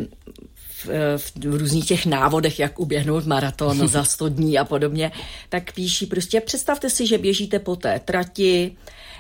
v, 0.85 0.87
v 1.35 1.55
různých 1.57 1.87
těch 1.87 2.05
návodech, 2.05 2.59
jak 2.59 2.79
uběhnout 2.79 3.25
maraton 3.25 3.87
za 3.87 4.03
100 4.03 4.29
dní 4.29 4.59
a 4.59 4.65
podobně, 4.65 5.11
tak 5.49 5.73
píší 5.73 6.05
prostě 6.05 6.41
představte 6.41 6.89
si, 6.89 7.07
že 7.07 7.17
běžíte 7.17 7.59
po 7.59 7.75
té 7.75 7.99
trati, 7.99 8.75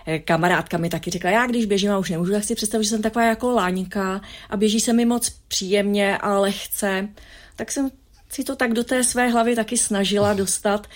eh, 0.07 0.19
kamarádka 0.19 0.77
mi 0.77 0.89
taky 0.89 1.11
řekla, 1.11 1.29
já 1.29 1.47
když 1.47 1.65
běžím 1.65 1.91
a 1.91 1.97
už 1.97 2.09
nemůžu, 2.09 2.31
tak 2.31 2.43
si 2.43 2.55
představit, 2.55 2.83
že 2.83 2.89
jsem 2.89 3.01
taková 3.01 3.25
jako 3.25 3.51
láňka 3.51 4.21
a 4.49 4.57
běží 4.57 4.79
se 4.79 4.93
mi 4.93 5.05
moc 5.05 5.29
příjemně 5.47 6.17
a 6.17 6.39
lehce. 6.39 7.09
Tak 7.55 7.71
jsem 7.71 7.89
si 8.29 8.43
to 8.43 8.55
tak 8.55 8.73
do 8.73 8.83
té 8.83 9.03
své 9.03 9.27
hlavy 9.29 9.55
taky 9.55 9.77
snažila 9.77 10.33
dostat, 10.33 10.87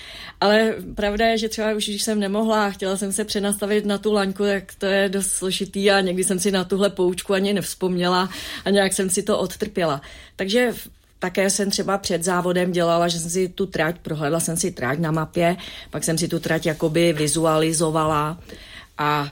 ale 0.42 0.76
pravda 0.96 1.26
je, 1.26 1.38
že 1.38 1.50
třeba 1.50 1.74
už 1.74 1.90
když 1.90 2.04
jsem 2.04 2.20
nemohla 2.20 2.66
a 2.66 2.70
chtěla 2.70 2.98
jsem 2.98 3.12
se 3.12 3.26
přenastavit 3.26 3.86
na 3.86 3.98
tu 3.98 4.14
laňku, 4.14 4.44
tak 4.44 4.64
to 4.78 4.86
je 4.86 5.10
dost 5.10 5.28
složitý 5.28 5.92
a 5.92 6.02
někdy 6.02 6.24
jsem 6.24 6.40
si 6.40 6.52
na 6.52 6.64
tuhle 6.64 6.90
poučku 6.90 7.34
ani 7.34 7.54
nevzpomněla 7.54 8.30
a 8.66 8.70
nějak 8.70 8.94
jsem 8.94 9.10
si 9.10 9.24
to 9.24 9.40
odtrpěla. 9.40 10.02
Takže 10.36 10.74
také 11.20 11.50
jsem 11.50 11.72
třeba 11.72 11.98
před 11.98 12.24
závodem 12.24 12.72
dělala, 12.72 13.08
že 13.08 13.20
jsem 13.20 13.30
si 13.30 13.50
tu 13.50 13.66
trať, 13.66 13.96
prohlédla 14.02 14.40
jsem 14.40 14.58
si 14.58 14.72
trať 14.72 15.00
na 15.00 15.12
mapě, 15.12 15.58
pak 15.90 16.04
jsem 16.04 16.18
si 16.18 16.28
tu 16.28 16.40
trať 16.40 16.66
jakoby 16.66 17.14
vizualizovala 17.14 18.40
a 18.98 19.32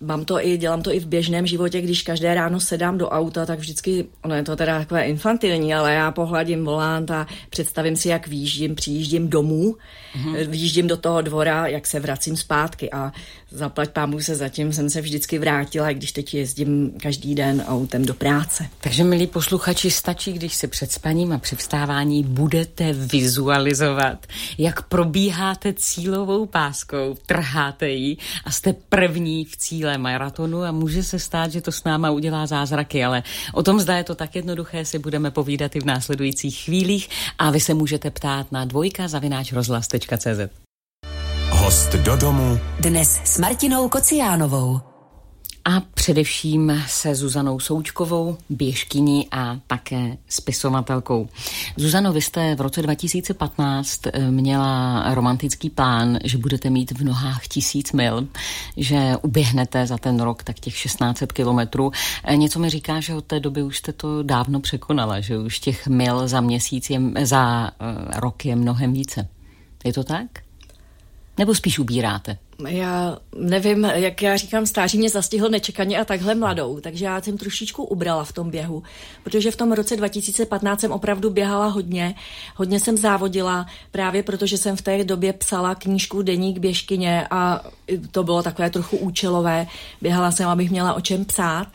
mám 0.00 0.24
to 0.24 0.46
i, 0.46 0.56
dělám 0.56 0.82
to 0.82 0.94
i 0.94 1.00
v 1.00 1.06
běžném 1.06 1.46
životě, 1.46 1.80
když 1.80 2.02
každé 2.02 2.34
ráno 2.34 2.60
sedám 2.60 2.98
do 2.98 3.08
auta, 3.08 3.46
tak 3.46 3.58
vždycky, 3.58 4.06
ono 4.24 4.34
je 4.34 4.42
to 4.42 4.56
teda 4.56 4.78
takové 4.78 5.04
infantilní, 5.04 5.74
ale 5.74 5.94
já 5.94 6.10
pohladím 6.10 6.64
volant 6.64 7.10
a 7.10 7.26
představím 7.50 7.96
si, 7.96 8.08
jak 8.08 8.28
výjíždím, 8.28 8.74
přijíždím 8.74 9.28
domů, 9.28 9.76
mm-hmm. 10.16 10.48
výjíždím 10.48 10.86
do 10.86 10.96
toho 10.96 11.20
dvora, 11.22 11.66
jak 11.66 11.86
se 11.86 12.00
vracím 12.00 12.36
zpátky 12.36 12.90
a 12.92 13.12
zaplať 13.50 13.90
pámu 13.90 14.20
se 14.20 14.34
zatím 14.34 14.72
jsem 14.72 14.90
se 14.90 15.00
vždycky 15.00 15.38
vrátila, 15.38 15.92
když 15.92 16.12
teď 16.12 16.34
jezdím 16.34 16.92
každý 17.02 17.34
den 17.34 17.64
autem 17.68 18.04
do 18.04 18.14
práce. 18.14 18.66
Takže, 18.80 19.04
milí 19.04 19.26
posluchači, 19.26 19.90
stačí, 19.90 20.32
když 20.32 20.54
se 20.54 20.68
před 20.68 20.92
spaním 20.92 21.32
a 21.32 21.38
při 21.38 21.56
vstávání 21.56 22.24
budete 22.24 22.92
vizualizovat, 22.92 24.26
jak 24.58 24.82
probíháte 24.82 25.72
cílovou 25.72 26.46
páskou, 26.46 27.16
trháte 27.26 27.88
ji 27.88 28.16
a 28.44 28.50
jste 28.50 28.72
první 28.88 29.44
v 29.44 29.56
cíle 29.56 29.98
maratonu 29.98 30.62
a 30.62 30.72
může 30.72 31.02
se 31.02 31.18
stát, 31.18 31.52
že 31.52 31.60
to 31.60 31.72
s 31.72 31.84
náma 31.84 32.10
udělá 32.10 32.46
zázraky, 32.46 33.04
ale 33.04 33.22
o 33.52 33.62
tom 33.62 33.80
zda 33.80 33.96
je 33.96 34.04
to 34.04 34.14
tak 34.14 34.36
jednoduché, 34.36 34.84
si 34.84 34.98
budeme 34.98 35.30
povídat 35.30 35.76
i 35.76 35.80
v 35.80 35.86
následujících 35.86 36.58
chvílích 36.64 37.08
a 37.38 37.50
vy 37.50 37.60
se 37.60 37.74
můžete 37.74 38.10
ptát 38.10 38.52
na 38.52 38.64
dvojka 38.64 39.08
zavináč 39.08 39.52
rozhlas.cz. 39.52 40.67
Host 41.58 41.92
do 41.92 42.16
domu. 42.16 42.58
Dnes 42.80 43.20
s 43.24 43.38
Martinou 43.38 43.88
Kociánovou. 43.88 44.80
A 45.64 45.80
především 45.94 46.82
se 46.86 47.14
Zuzanou 47.14 47.60
Součkovou, 47.60 48.36
běžkyní 48.50 49.28
a 49.30 49.58
také 49.66 50.16
spisovatelkou. 50.28 51.28
Zuzano, 51.76 52.12
vy 52.12 52.20
jste 52.22 52.54
v 52.54 52.60
roce 52.60 52.82
2015 52.82 54.06
eh, 54.06 54.30
měla 54.30 55.04
romantický 55.14 55.70
plán, 55.70 56.18
že 56.24 56.38
budete 56.38 56.70
mít 56.70 56.90
v 56.90 57.04
nohách 57.04 57.46
tisíc 57.46 57.92
mil, 57.92 58.28
že 58.76 59.16
uběhnete 59.22 59.86
za 59.86 59.98
ten 59.98 60.20
rok 60.20 60.42
tak 60.42 60.60
těch 60.60 60.82
1600 60.82 61.32
kilometrů. 61.32 61.92
Eh, 62.24 62.36
něco 62.36 62.58
mi 62.58 62.70
říká, 62.70 63.00
že 63.00 63.14
od 63.14 63.24
té 63.24 63.40
doby 63.40 63.62
už 63.62 63.78
jste 63.78 63.92
to 63.92 64.22
dávno 64.22 64.60
překonala, 64.60 65.20
že 65.20 65.38
už 65.38 65.58
těch 65.58 65.86
mil 65.86 66.28
za 66.28 66.40
měsíc, 66.40 66.90
je, 66.90 67.00
za 67.22 67.70
uh, 67.80 68.20
rok 68.20 68.44
je 68.44 68.56
mnohem 68.56 68.92
více. 68.92 69.28
Je 69.84 69.92
to 69.92 70.04
tak? 70.04 70.47
Nebo 71.38 71.54
spíš 71.54 71.78
ubíráte? 71.78 72.38
Já 72.68 73.18
nevím, 73.36 73.84
jak 73.84 74.22
já 74.22 74.36
říkám, 74.36 74.66
stáří 74.66 74.98
mě 74.98 75.10
zastihl 75.10 75.48
nečekaně 75.48 75.98
a 75.98 76.04
takhle 76.04 76.34
mladou, 76.34 76.80
takže 76.80 77.04
já 77.04 77.22
jsem 77.22 77.38
trošičku 77.38 77.84
ubrala 77.84 78.24
v 78.24 78.32
tom 78.32 78.50
běhu, 78.50 78.82
protože 79.24 79.50
v 79.50 79.56
tom 79.56 79.72
roce 79.72 79.96
2015 79.96 80.80
jsem 80.80 80.92
opravdu 80.92 81.30
běhala 81.30 81.66
hodně, 81.66 82.14
hodně 82.56 82.80
jsem 82.80 82.96
závodila, 82.96 83.66
právě 83.90 84.22
protože 84.22 84.58
jsem 84.58 84.76
v 84.76 84.82
té 84.82 85.04
době 85.04 85.32
psala 85.32 85.74
knížku 85.74 86.22
Deník 86.22 86.58
běžkyně 86.58 87.26
a 87.30 87.60
to 88.10 88.24
bylo 88.24 88.42
takové 88.42 88.70
trochu 88.70 88.96
účelové, 88.96 89.66
běhala 90.02 90.30
jsem, 90.30 90.48
abych 90.48 90.70
měla 90.70 90.94
o 90.94 91.00
čem 91.00 91.24
psát. 91.24 91.66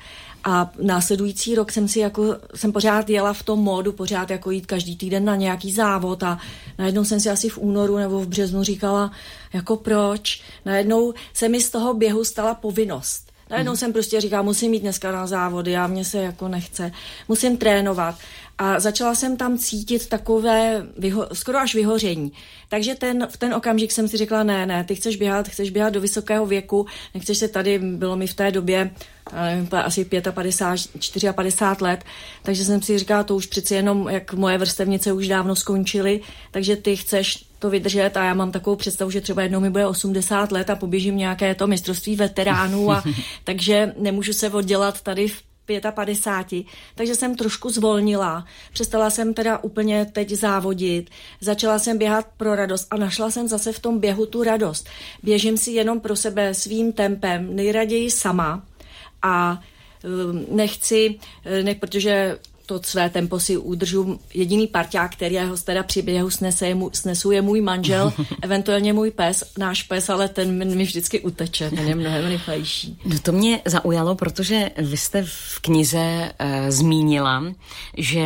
A 0.43 0.71
následující 0.81 1.55
rok 1.55 1.71
jsem 1.71 1.87
si 1.87 1.99
jako, 1.99 2.35
jsem 2.55 2.71
pořád 2.71 3.09
jela 3.09 3.33
v 3.33 3.43
tom 3.43 3.59
módu, 3.59 3.91
pořád 3.93 4.29
jako 4.29 4.51
jít 4.51 4.65
každý 4.65 4.97
týden 4.97 5.25
na 5.25 5.35
nějaký 5.35 5.71
závod 5.71 6.23
a 6.23 6.39
najednou 6.77 7.05
jsem 7.05 7.19
si 7.19 7.29
asi 7.29 7.49
v 7.49 7.57
únoru 7.57 7.97
nebo 7.97 8.19
v 8.19 8.27
březnu 8.27 8.63
říkala, 8.63 9.11
jako 9.53 9.75
proč? 9.75 10.41
Najednou 10.65 11.13
se 11.33 11.49
mi 11.49 11.61
z 11.61 11.69
toho 11.69 11.93
běhu 11.93 12.23
stala 12.23 12.55
povinnost. 12.55 13.22
Najednou 13.49 13.71
mm. 13.71 13.77
jsem 13.77 13.93
prostě 13.93 14.21
říkala, 14.21 14.41
musím 14.41 14.73
jít 14.73 14.79
dneska 14.79 15.11
na 15.11 15.27
závody 15.27 15.77
a 15.77 15.87
mě 15.87 16.05
se 16.05 16.17
jako 16.17 16.47
nechce, 16.47 16.91
musím 17.27 17.57
trénovat. 17.57 18.15
A 18.57 18.79
začala 18.79 19.15
jsem 19.15 19.37
tam 19.37 19.57
cítit 19.57 20.09
takové 20.09 20.87
vyho- 20.99 21.27
skoro 21.33 21.57
až 21.57 21.75
vyhoření. 21.75 22.31
Takže 22.69 22.95
ten, 22.95 23.27
v 23.31 23.37
ten 23.37 23.53
okamžik 23.53 23.91
jsem 23.91 24.07
si 24.07 24.17
řekla, 24.17 24.43
ne, 24.43 24.65
ne, 24.65 24.83
ty 24.83 24.95
chceš 24.95 25.15
běhat, 25.15 25.47
chceš 25.47 25.69
běhat 25.69 25.93
do 25.93 26.01
vysokého 26.01 26.45
věku, 26.45 26.85
nechceš 27.13 27.37
se 27.37 27.47
tady, 27.47 27.79
bylo 27.79 28.15
mi 28.15 28.27
v 28.27 28.33
té 28.33 28.51
době 28.51 28.91
nevím, 29.31 29.69
asi 29.71 30.05
55, 30.05 30.33
54 30.33 31.27
let, 31.81 32.03
takže 32.43 32.65
jsem 32.65 32.81
si 32.81 32.97
říkala, 32.97 33.23
to 33.23 33.35
už 33.35 33.45
přeci 33.45 33.75
jenom, 33.75 34.09
jak 34.09 34.33
moje 34.33 34.57
vrstevnice 34.57 35.13
už 35.13 35.27
dávno 35.27 35.55
skončily, 35.55 36.21
takže 36.51 36.75
ty 36.75 36.95
chceš 36.95 37.45
to 37.63 37.69
vydržet 37.69 38.17
a 38.17 38.23
já 38.23 38.33
mám 38.33 38.51
takovou 38.51 38.75
představu, 38.75 39.11
že 39.11 39.21
třeba 39.21 39.41
jednou 39.41 39.59
mi 39.59 39.69
bude 39.69 39.87
80 39.87 40.51
let 40.51 40.69
a 40.69 40.75
poběžím 40.75 41.17
nějaké 41.17 41.55
to 41.55 41.67
mistrovství 41.67 42.15
veteránů 42.15 42.91
a 42.91 43.03
takže 43.43 43.93
nemůžu 43.97 44.33
se 44.33 44.49
oddělat 44.49 45.01
tady 45.01 45.27
v 45.27 45.43
55, 45.91 46.65
takže 46.95 47.15
jsem 47.15 47.35
trošku 47.35 47.69
zvolnila. 47.69 48.45
Přestala 48.73 49.09
jsem 49.09 49.33
teda 49.33 49.57
úplně 49.57 50.05
teď 50.05 50.29
závodit. 50.29 51.09
Začala 51.41 51.79
jsem 51.79 51.97
běhat 51.97 52.27
pro 52.37 52.55
radost 52.55 52.87
a 52.91 52.97
našla 52.97 53.31
jsem 53.31 53.47
zase 53.47 53.71
v 53.71 53.79
tom 53.79 53.99
běhu 53.99 54.25
tu 54.25 54.43
radost. 54.43 54.89
Běžím 55.23 55.57
si 55.57 55.71
jenom 55.71 55.99
pro 55.99 56.15
sebe 56.15 56.53
svým 56.53 56.93
tempem, 56.93 57.55
nejraději 57.55 58.11
sama 58.11 58.63
a 59.21 59.61
nechci, 60.49 61.19
ne, 61.63 61.75
protože 61.75 62.37
to 62.65 62.79
své 62.83 63.09
tempo 63.09 63.39
si 63.39 63.57
udržu. 63.57 64.19
Jediný 64.33 64.67
parťák, 64.67 65.11
který 65.11 65.37
ho 65.37 65.57
teda 65.57 65.83
při 65.83 66.01
běhu 66.01 66.29
snese, 66.29 66.67
je 66.67 66.75
můj, 66.75 66.89
snesu, 66.93 67.31
je 67.31 67.41
můj 67.41 67.61
manžel, 67.61 68.13
eventuálně 68.41 68.93
můj 68.93 69.11
pes, 69.11 69.43
náš 69.57 69.83
pes, 69.83 70.09
ale 70.09 70.29
ten 70.29 70.75
mi 70.75 70.83
vždycky 70.83 71.19
uteče, 71.19 71.69
ten 71.69 71.87
je 71.87 71.95
mnohem 71.95 72.27
rychlejší. 72.27 72.99
No 73.05 73.19
to 73.19 73.31
mě 73.31 73.61
zaujalo, 73.65 74.15
protože 74.15 74.71
vy 74.77 74.97
jste 74.97 75.23
v 75.23 75.59
knize 75.61 76.31
e, 76.39 76.71
zmínila, 76.71 77.43
že 77.97 78.25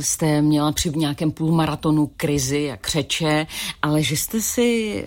jste 0.00 0.42
měla 0.42 0.72
při 0.72 0.90
nějakém 0.90 1.30
půlmaratonu 1.30 2.10
krizi 2.16 2.70
a 2.70 2.76
křeče, 2.76 3.46
ale 3.82 4.02
že 4.02 4.16
jste 4.16 4.40
si, 4.40 5.04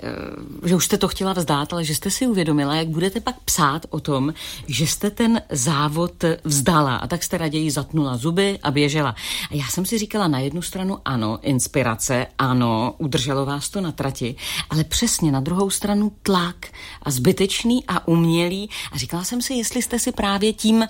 e, 0.63 0.67
že 0.67 0.75
už 0.75 0.85
jste 0.85 0.97
to 0.97 1.07
chtěla 1.07 1.33
vzdát, 1.33 1.73
ale 1.73 1.83
že 1.83 1.95
jste 1.95 2.11
si 2.11 2.27
uvědomila, 2.27 2.75
jak 2.75 2.87
budete 2.87 3.19
pak 3.19 3.39
psát 3.39 3.85
o 3.89 3.99
tom, 3.99 4.33
že 4.67 4.87
jste 4.87 5.11
ten 5.11 5.41
závod 5.49 6.23
vzdala 6.43 6.95
a 6.95 7.07
tak 7.07 7.23
jste 7.23 7.37
raději 7.37 7.71
zatnula 7.71 8.17
zuby 8.17 8.59
a 8.63 8.70
běžela. 8.71 9.15
A 9.51 9.55
já 9.55 9.67
jsem 9.67 9.85
si 9.85 9.97
říkala 9.97 10.27
na 10.27 10.39
jednu 10.39 10.61
stranu 10.61 10.97
ano, 11.05 11.39
inspirace, 11.41 12.27
ano, 12.37 12.95
udrželo 12.97 13.45
vás 13.45 13.69
to 13.69 13.81
na 13.81 13.91
trati, 13.91 14.35
ale 14.69 14.83
přesně 14.83 15.31
na 15.31 15.39
druhou 15.39 15.69
stranu 15.69 16.11
tlak 16.23 16.67
a 17.03 17.11
zbytečný 17.11 17.83
a 17.87 18.07
umělý. 18.07 18.69
A 18.91 18.97
říkala 18.97 19.23
jsem 19.23 19.41
si, 19.41 19.53
jestli 19.53 19.81
jste 19.81 19.99
si 19.99 20.11
právě 20.11 20.53
tím 20.53 20.85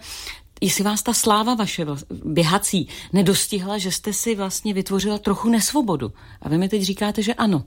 jestli 0.64 0.84
vás 0.84 1.04
ta 1.04 1.14
sláva 1.14 1.56
vaše 1.56 1.86
běhací 2.26 2.88
nedostihla, 3.14 3.78
že 3.78 3.92
jste 3.92 4.14
si 4.14 4.36
vlastně 4.36 4.74
vytvořila 4.74 5.18
trochu 5.18 5.50
nesvobodu. 5.50 6.14
A 6.42 6.50
vy 6.50 6.58
mi 6.58 6.70
teď 6.70 6.82
říkáte, 6.82 7.22
že 7.22 7.34
ano. 7.34 7.64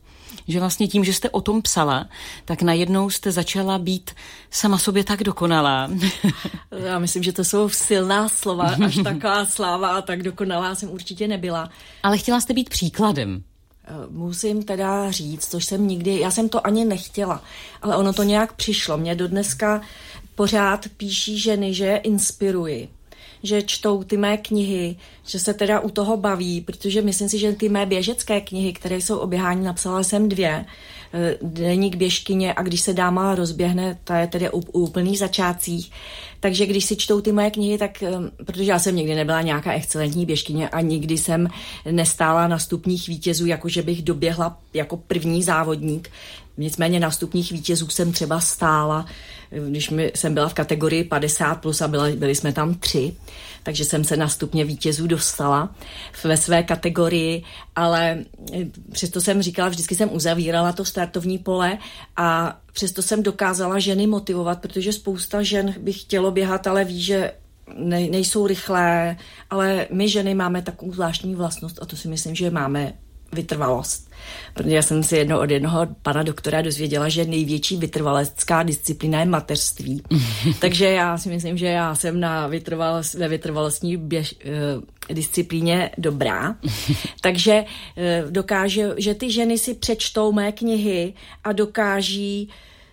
Že 0.49 0.61
vlastně 0.61 0.89
tím, 0.89 1.05
že 1.05 1.13
jste 1.13 1.31
o 1.31 1.41
tom 1.41 1.63
psala, 1.63 2.07
tak 2.45 2.63
najednou 2.63 3.11
jste 3.11 3.33
začala 3.33 3.79
být 3.79 4.11
sama 4.51 4.79
sobě 4.79 5.05
tak 5.05 5.23
dokonalá. 5.23 5.91
Já 6.85 6.99
myslím, 6.99 7.23
že 7.23 7.33
to 7.33 7.45
jsou 7.45 7.69
silná 7.69 8.29
slova, 8.29 8.77
až 8.87 8.99
taková 9.05 9.47
sláva 9.47 9.89
a 9.89 10.03
tak 10.03 10.23
dokonalá 10.23 10.75
jsem 10.75 10.91
určitě 10.91 11.29
nebyla. 11.29 11.71
Ale 12.03 12.19
chtěla 12.19 12.41
jste 12.41 12.55
být 12.55 12.69
příkladem. 12.69 13.43
Eh, 13.87 13.93
musím 14.11 14.63
teda 14.63 15.11
říct, 15.11 15.51
což 15.51 15.65
jsem 15.65 15.89
nikdy, 15.89 16.21
já 16.21 16.31
jsem 16.31 16.49
to 16.49 16.67
ani 16.67 16.85
nechtěla, 16.85 17.43
ale 17.83 17.97
ono 17.97 18.13
to 18.13 18.23
nějak 18.23 18.53
přišlo. 18.53 18.97
Mě 18.97 19.15
do 19.15 19.29
dneska 19.29 19.81
pořád 20.35 20.87
píší 20.97 21.39
ženy, 21.39 21.75
že 21.75 21.85
je 21.85 21.97
inspiruji 21.97 22.89
že 23.45 23.63
čtou 23.63 24.03
ty 24.03 24.17
mé 24.17 24.37
knihy, 24.37 24.97
že 25.27 25.39
se 25.39 25.55
teda 25.55 25.81
u 25.81 25.91
toho 25.91 26.17
baví, 26.17 26.61
protože 26.61 27.03
myslím 27.03 27.29
si, 27.29 27.39
že 27.39 27.53
ty 27.53 27.69
mé 27.69 27.87
běžecké 27.87 28.41
knihy, 28.41 28.73
které 28.73 28.97
jsou 28.97 29.19
o 29.19 29.27
běhání, 29.27 29.65
napsala 29.65 30.03
jsem 30.03 30.29
dvě, 30.29 30.65
eh, 31.15 31.39
Deník 31.43 31.97
běžkyně 31.97 32.55
a 32.55 32.63
když 32.63 32.81
se 32.81 32.93
dáma 32.93 33.35
rozběhne, 33.35 33.99
ta 34.05 34.19
je 34.19 34.27
tedy 34.27 34.51
u, 34.51 34.61
úplných 34.61 35.19
začátcích. 35.19 35.91
Takže 36.41 36.67
když 36.67 36.85
si 36.85 36.97
čtou 36.97 37.21
ty 37.21 37.33
moje 37.33 37.51
knihy, 37.51 37.79
tak, 37.79 38.03
eh, 38.03 38.11
protože 38.45 38.65
já 38.65 38.79
jsem 38.79 38.97
nikdy 38.97 39.15
nebyla 39.15 39.43
nějaká 39.43 39.73
excelentní 39.73 40.27
běžkyně 40.27 40.69
a 40.69 40.81
nikdy 40.81 41.19
jsem 41.19 41.49
nestála 41.91 42.49
na 42.49 42.59
stupních 42.59 43.09
vítězů, 43.09 43.47
jakože 43.47 43.83
bych 43.83 44.03
doběhla 44.03 44.59
jako 44.75 44.97
první 44.97 45.43
závodník. 45.43 46.11
Nicméně 46.57 47.01
na 47.01 47.11
stupních 47.11 47.53
vítězů 47.53 47.89
jsem 47.89 48.13
třeba 48.13 48.41
stála 48.41 49.07
když 49.69 49.91
mi, 49.91 50.13
jsem 50.15 50.35
byla 50.35 50.49
v 50.49 50.55
kategorii 50.55 51.05
50 51.05 51.55
plus 51.55 51.83
a 51.83 51.89
byla, 51.89 52.11
byli 52.11 52.35
jsme 52.35 52.53
tam 52.53 52.75
tři, 52.75 53.17
takže 53.63 53.85
jsem 53.85 54.05
se 54.05 54.17
na 54.17 54.29
stupně 54.29 54.65
vítězů 54.65 55.07
dostala 55.07 55.75
ve 56.25 56.37
své 56.37 56.63
kategorii, 56.63 57.43
ale 57.77 58.25
eh, 58.53 58.67
přesto 58.93 59.21
jsem 59.21 59.43
říkala, 59.43 59.69
vždycky 59.69 59.95
jsem 59.95 60.13
uzavírala 60.13 60.73
to 60.73 60.85
startovní 60.85 61.39
pole 61.39 61.79
a 62.17 62.59
přesto 62.73 63.03
jsem 63.03 63.23
dokázala 63.23 63.79
ženy 63.79 64.07
motivovat, 64.07 64.61
protože 64.61 64.93
spousta 64.93 65.43
žen 65.43 65.75
by 65.79 65.93
chtělo 65.93 66.31
běhat, 66.31 66.67
ale 66.67 66.85
ví, 66.85 67.03
že 67.03 67.33
ne, 67.77 68.01
nejsou 68.01 68.47
rychlé, 68.47 69.17
ale 69.51 69.87
my 69.93 70.09
ženy 70.09 70.35
máme 70.35 70.63
takovou 70.63 70.93
zvláštní 70.93 71.35
vlastnost 71.35 71.79
a 71.83 71.87
to 71.87 71.97
si 71.97 72.09
myslím, 72.09 72.35
že 72.35 72.51
máme 72.51 72.93
vytrvalost. 73.35 74.11
Protože 74.55 74.75
já 74.75 74.83
jsem 74.83 75.03
si 75.03 75.17
jedno 75.17 75.41
od 75.41 75.51
jednoho 75.51 75.87
pana 76.03 76.23
doktora 76.23 76.63
dozvěděla, 76.63 77.09
že 77.09 77.25
největší 77.25 77.77
vytrvalecká 77.77 78.63
disciplína 78.63 79.21
je 79.21 79.27
mateřství. 79.27 80.03
Takže 80.61 80.85
já 80.85 81.19
si 81.19 81.29
myslím, 81.29 81.59
že 81.59 81.67
já 81.67 81.95
jsem 81.95 82.21
na 82.21 82.47
vytrvalost, 82.47 83.15
ve 83.15 83.29
vytrvalostní 83.29 83.97
běž, 83.97 84.35
uh, 84.35 85.15
disciplíně 85.15 85.91
dobrá. 85.99 86.57
Takže 87.21 87.65
uh, 87.65 88.31
dokáže, 88.31 88.91
že 88.97 89.15
ty 89.15 89.31
ženy 89.31 89.59
si 89.59 89.75
přečtou 89.75 90.33
mé 90.33 90.53
knihy 90.53 91.15
a 91.45 91.53
dokáží 91.53 92.49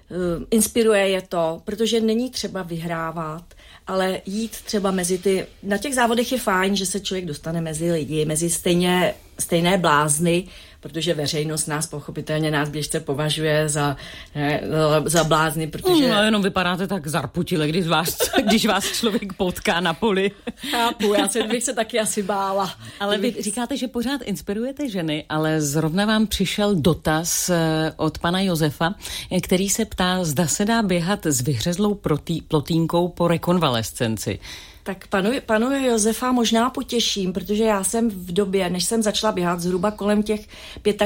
uh, 0.10 0.18
inspiruje 0.52 1.10
je 1.10 1.22
to, 1.22 1.62
protože 1.64 2.02
není 2.02 2.30
třeba 2.30 2.64
vyhrávat, 2.64 3.44
ale 3.88 4.22
jít 4.26 4.52
třeba 4.52 4.92
mezi 4.92 5.18
ty, 5.18 5.46
na 5.64 5.78
těch 5.78 5.96
závodech 5.96 6.32
je 6.32 6.40
fajn, 6.40 6.76
že 6.76 6.86
se 6.86 7.00
člověk 7.00 7.26
dostane 7.26 7.62
mezi 7.62 7.92
lidi, 7.92 8.26
mezi 8.26 8.50
stejně, 8.50 9.14
stejné 9.42 9.78
blázny, 9.78 10.44
protože 10.82 11.14
veřejnost 11.14 11.68
nás 11.68 11.88
pochopitelně 11.88 12.52
nás 12.52 12.70
běžce 12.70 13.00
považuje 13.00 13.70
za, 13.70 13.98
ne, 14.36 14.62
za 15.06 15.24
blázny, 15.24 15.68
protože... 15.68 16.08
No, 16.10 16.24
jenom 16.24 16.42
vypadáte 16.42 16.88
tak 16.88 17.08
zarputile, 17.08 17.68
když 17.68 17.88
vás, 17.88 18.18
když 18.48 18.66
vás 18.66 18.86
člověk 18.92 19.34
potká 19.34 19.80
na 19.80 19.94
poli. 19.94 20.32
Chápu, 20.72 21.14
já 21.14 21.28
se, 21.28 21.44
bych 21.44 21.64
se 21.64 21.74
taky 21.74 22.00
asi 22.00 22.24
bála. 22.24 22.74
Ale 23.00 23.18
vy 23.18 23.36
říkáte, 23.40 23.78
že 23.78 23.88
pořád 23.88 24.22
inspirujete 24.22 24.90
ženy, 24.90 25.26
ale 25.30 25.62
zrovna 25.62 26.06
vám 26.06 26.28
přišel 26.28 26.76
dotaz 26.76 27.50
eh, 27.50 27.94
od 27.98 28.20
pana 28.20 28.40
Josefa, 28.40 28.96
eh, 29.32 29.42
který 29.42 29.70
se 29.70 29.86
ptá, 29.86 30.24
zda 30.24 30.48
se 30.48 30.66
dá 30.66 30.82
běhat 30.82 31.26
s 31.26 31.42
vyhřezlou 31.42 32.00
plotínkou 32.48 33.08
po 33.08 33.28
rekonvalescenci. 33.28 34.40
Tak 34.84 35.08
panu, 35.08 35.30
panu 35.46 35.86
Josefa 35.86 36.32
možná 36.32 36.70
potěším, 36.70 37.34
protože 37.34 37.64
já 37.64 37.84
jsem 37.84 38.10
v 38.10 38.32
době, 38.32 38.70
než 38.70 38.84
jsem 38.84 39.04
začala 39.04 39.32
běhat 39.34 39.60
zhruba 39.60 39.92
kolem 39.92 40.24
těch 40.24 40.48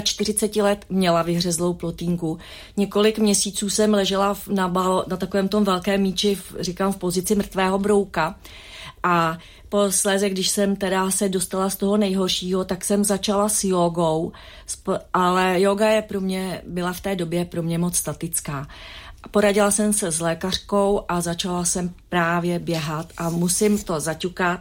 45 0.04 0.64
let, 0.64 0.86
měla 0.90 1.22
vyhřezlou 1.22 1.74
plotínku. 1.74 2.38
Několik 2.78 3.20
měsíců 3.20 3.70
jsem 3.70 3.94
ležela 3.94 4.38
na, 4.48 4.68
bal, 4.68 5.06
na 5.08 5.18
takovém 5.18 5.48
tom 5.48 5.64
velkém 5.64 6.02
míči, 6.02 6.36
v, 6.36 6.56
říkám, 6.60 6.94
v 6.94 6.98
pozici 6.98 7.36
mrtvého 7.36 7.80
brouka. 7.80 8.36
A 9.04 9.38
posléze, 9.70 10.30
když 10.30 10.50
jsem 10.50 10.76
teda 10.76 11.12
se 11.12 11.30
dostala 11.30 11.70
z 11.70 11.76
toho 11.76 11.98
nejhoršího, 11.98 12.66
tak 12.66 12.86
jsem 12.86 13.04
začala 13.04 13.50
s 13.50 13.64
jogou, 13.64 14.32
ale 15.14 15.62
yoga 15.62 15.90
je 15.90 16.02
pro 16.02 16.22
mě, 16.22 16.62
byla 16.68 16.94
v 16.94 17.02
té 17.02 17.16
době 17.16 17.46
pro 17.46 17.64
mě 17.64 17.78
moc 17.78 17.96
statická. 17.96 18.68
Poradila 19.32 19.72
jsem 19.72 19.94
se 19.94 20.12
s 20.12 20.20
lékařkou 20.20 21.02
a 21.08 21.22
začala 21.22 21.66
jsem 21.66 21.94
právě 22.10 22.60
běhat 22.60 23.14
a 23.18 23.30
musím 23.30 23.78
to 23.78 24.00
zaťukat. 24.00 24.60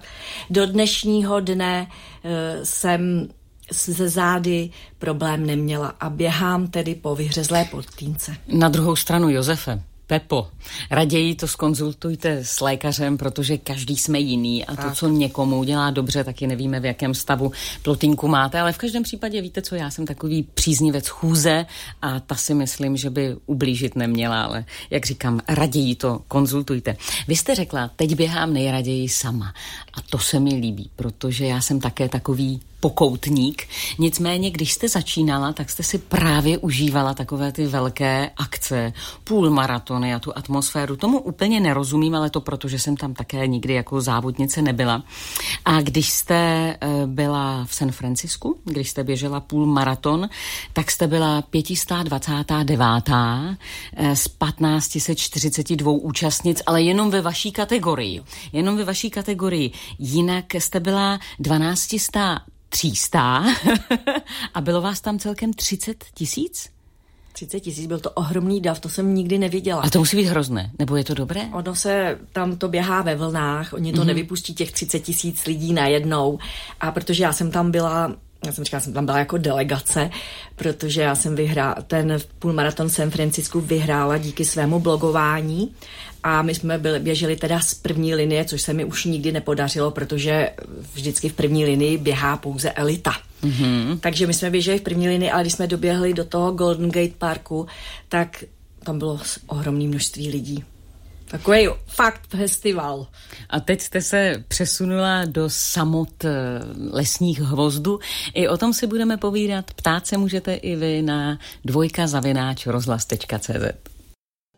Do 0.50 0.66
dnešního 0.66 1.40
dne 1.40 1.87
uh, 1.87 2.31
jsem 2.62 3.29
ze 3.72 4.09
zády 4.09 4.70
problém 4.98 5.46
neměla 5.46 5.94
a 6.00 6.11
běhám 6.11 6.66
tedy 6.66 6.94
po 6.94 7.14
vyhřezlé 7.14 7.64
podtýnce. 7.64 8.37
Na 8.48 8.68
druhou 8.68 8.96
stranu, 8.96 9.29
Josefe, 9.29 9.83
Pepo, 10.07 10.49
raději 10.90 11.35
to 11.35 11.49
skonzultujte 11.49 12.45
s 12.45 12.61
lékařem, 12.61 13.19
protože 13.19 13.59
každý 13.59 13.97
jsme 13.97 14.19
jiný 14.19 14.64
a 14.64 14.77
tak. 14.77 14.85
to, 14.85 14.95
co 14.95 15.09
někomu 15.09 15.64
dělá 15.64 15.90
dobře, 15.90 16.25
taky 16.25 16.47
nevíme, 16.47 16.81
v 16.81 16.85
jakém 16.85 17.14
stavu 17.14 17.53
plotínku 17.83 18.29
máte, 18.29 18.61
ale 18.61 18.73
v 18.73 18.79
každém 18.79 19.03
případě 19.03 19.43
víte, 19.43 19.62
co 19.62 19.75
já 19.75 19.90
jsem 19.90 20.07
takový 20.07 20.43
příznivec 20.43 21.09
chůze 21.09 21.67
a 22.03 22.21
ta 22.21 22.35
si 22.35 22.55
myslím, 22.55 22.97
že 22.97 23.11
by 23.11 23.37
ublížit 23.47 23.97
neměla, 23.97 24.43
ale 24.45 24.64
jak 24.90 25.07
říkám, 25.07 25.40
raději 25.49 25.95
to 25.95 26.21
konzultujte. 26.29 26.97
Vy 27.29 27.37
jste 27.37 27.55
řekla, 27.55 27.90
teď 27.97 28.14
běhám 28.14 28.53
nejraději 28.53 29.09
sama 29.09 29.55
a 29.95 30.01
to 30.11 30.19
se 30.19 30.40
mi 30.40 30.55
líbí, 30.55 30.90
protože 30.97 31.47
já 31.47 31.61
jsem 31.61 31.81
také 31.81 32.09
takový 32.09 32.61
pokoutník. 32.85 33.62
Nicméně, 33.99 34.51
když 34.51 34.73
jste 34.73 34.88
začínala, 34.88 35.53
tak 35.53 35.70
jste 35.70 35.83
si 35.83 35.99
právě 35.99 36.59
užívala 36.59 37.14
takové 37.14 37.53
ty 37.53 37.66
velké 37.66 38.31
akce, 38.37 38.92
půlmaratony 39.25 40.14
a 40.14 40.18
tu 40.18 40.33
atmosféru. 40.37 40.97
Tomu 40.97 41.18
úplně 41.20 41.61
nerozumím, 41.61 42.14
ale 42.14 42.31
to 42.31 42.40
proto, 42.40 42.68
že 42.68 42.79
jsem 42.79 42.97
tam 42.97 43.14
také 43.14 43.47
nikdy 43.47 43.75
jako 43.75 44.01
závodnice 44.01 44.62
nebyla. 44.62 45.03
A 45.64 45.81
když 45.81 46.11
jste 46.11 46.37
eh, 46.37 46.77
byla 47.07 47.64
v 47.64 47.75
San 47.75 47.92
Francisku, 47.92 48.59
když 48.64 48.90
jste 48.90 49.05
běžela 49.05 49.40
půlmaraton, 49.40 50.29
tak 50.73 50.90
jste 50.90 51.07
byla 51.07 51.42
529. 51.42 52.81
Eh, 53.97 54.16
z 54.16 54.29
1542 54.88 55.92
účastnic, 55.92 56.62
ale 56.66 56.83
jenom 56.83 57.11
ve 57.11 57.20
vaší 57.20 57.53
kategorii. 57.53 58.23
Jenom 58.53 58.77
ve 58.77 58.85
vaší 58.85 59.11
kategorii. 59.11 59.70
Jinak 59.99 60.55
jste 60.55 60.81
byla 60.81 61.18
12 61.38 61.97
třístá 62.74 63.44
a 64.54 64.60
bylo 64.60 64.80
vás 64.80 65.00
tam 65.00 65.18
celkem 65.18 65.52
30 65.52 66.04
tisíc? 66.14 66.70
30 67.32 67.60
tisíc, 67.60 67.87
byl 67.87 67.98
to 67.98 68.10
ohromný 68.10 68.60
dav, 68.60 68.80
to 68.80 68.88
jsem 68.88 69.14
nikdy 69.14 69.38
neviděla. 69.38 69.82
A 69.82 69.90
to 69.90 69.98
musí 69.98 70.16
být 70.16 70.24
hrozné, 70.26 70.70
nebo 70.78 70.96
je 70.96 71.04
to 71.04 71.14
dobré? 71.14 71.48
Ono 71.52 71.74
se, 71.74 72.18
tam 72.32 72.56
to 72.56 72.68
běhá 72.68 73.02
ve 73.02 73.16
vlnách, 73.16 73.72
oni 73.72 73.92
to 73.92 74.00
mm-hmm. 74.00 74.06
nevypustí 74.06 74.54
těch 74.54 74.72
30 74.72 75.00
tisíc 75.00 75.46
lidí 75.46 75.72
najednou. 75.72 76.38
A 76.80 76.90
protože 76.90 77.22
já 77.22 77.32
jsem 77.32 77.50
tam 77.50 77.70
byla 77.70 78.16
já 78.46 78.52
jsem 78.52 78.64
říkala, 78.64 78.80
jsem 78.80 78.92
tam 78.92 79.06
byla 79.06 79.18
jako 79.18 79.38
delegace, 79.38 80.10
protože 80.56 81.02
já 81.02 81.14
jsem 81.14 81.34
vyhrála, 81.37 81.74
ten 81.87 82.18
půlmaraton 82.38 82.90
San 82.90 83.10
Francisku 83.10 83.60
vyhrála 83.60 84.18
díky 84.18 84.44
svému 84.44 84.80
blogování 84.80 85.74
a 86.26 86.42
my 86.42 86.54
jsme 86.54 86.78
byli, 86.78 87.00
běželi 87.00 87.37
teda 87.37 87.60
z 87.60 87.74
první 87.74 88.14
linie, 88.14 88.44
což 88.44 88.62
se 88.62 88.72
mi 88.72 88.84
už 88.84 89.04
nikdy 89.04 89.32
nepodařilo, 89.32 89.90
protože 89.90 90.50
vždycky 90.94 91.28
v 91.28 91.32
první 91.32 91.64
linii 91.64 91.98
běhá 91.98 92.37
pouze 92.37 92.70
elita. 92.70 93.12
Mm-hmm. 93.42 93.98
Takže 94.00 94.26
my 94.26 94.34
jsme 94.34 94.50
běželi 94.50 94.78
v 94.78 94.82
první 94.82 95.08
linii, 95.08 95.30
ale 95.30 95.42
když 95.42 95.52
jsme 95.52 95.66
doběhli 95.66 96.14
do 96.14 96.24
toho 96.24 96.52
Golden 96.52 96.90
Gate 96.90 97.14
Parku, 97.18 97.66
tak 98.08 98.44
tam 98.84 98.98
bylo 98.98 99.20
ohromné 99.46 99.84
množství 99.84 100.30
lidí. 100.30 100.64
Takový 101.24 101.68
fakt 101.87 102.20
festival. 102.28 103.06
A 103.50 103.60
teď 103.60 103.80
jste 103.80 104.02
se 104.02 104.44
přesunula 104.48 105.24
do 105.24 105.50
samot 105.50 106.24
eh, 106.24 106.30
lesních 106.90 107.40
hvozdů. 107.40 108.00
I 108.34 108.48
o 108.48 108.56
tom 108.56 108.72
si 108.72 108.87
budeme 108.87 109.16
povídat. 109.16 109.74
Ptát 109.74 110.06
se 110.06 110.18
můžete 110.18 110.54
i 110.54 110.76
vy 110.76 111.02
na 111.02 111.38
dvojka 111.64 112.06
zavináč 112.06 112.66
rozhlas.cz. 112.66 113.93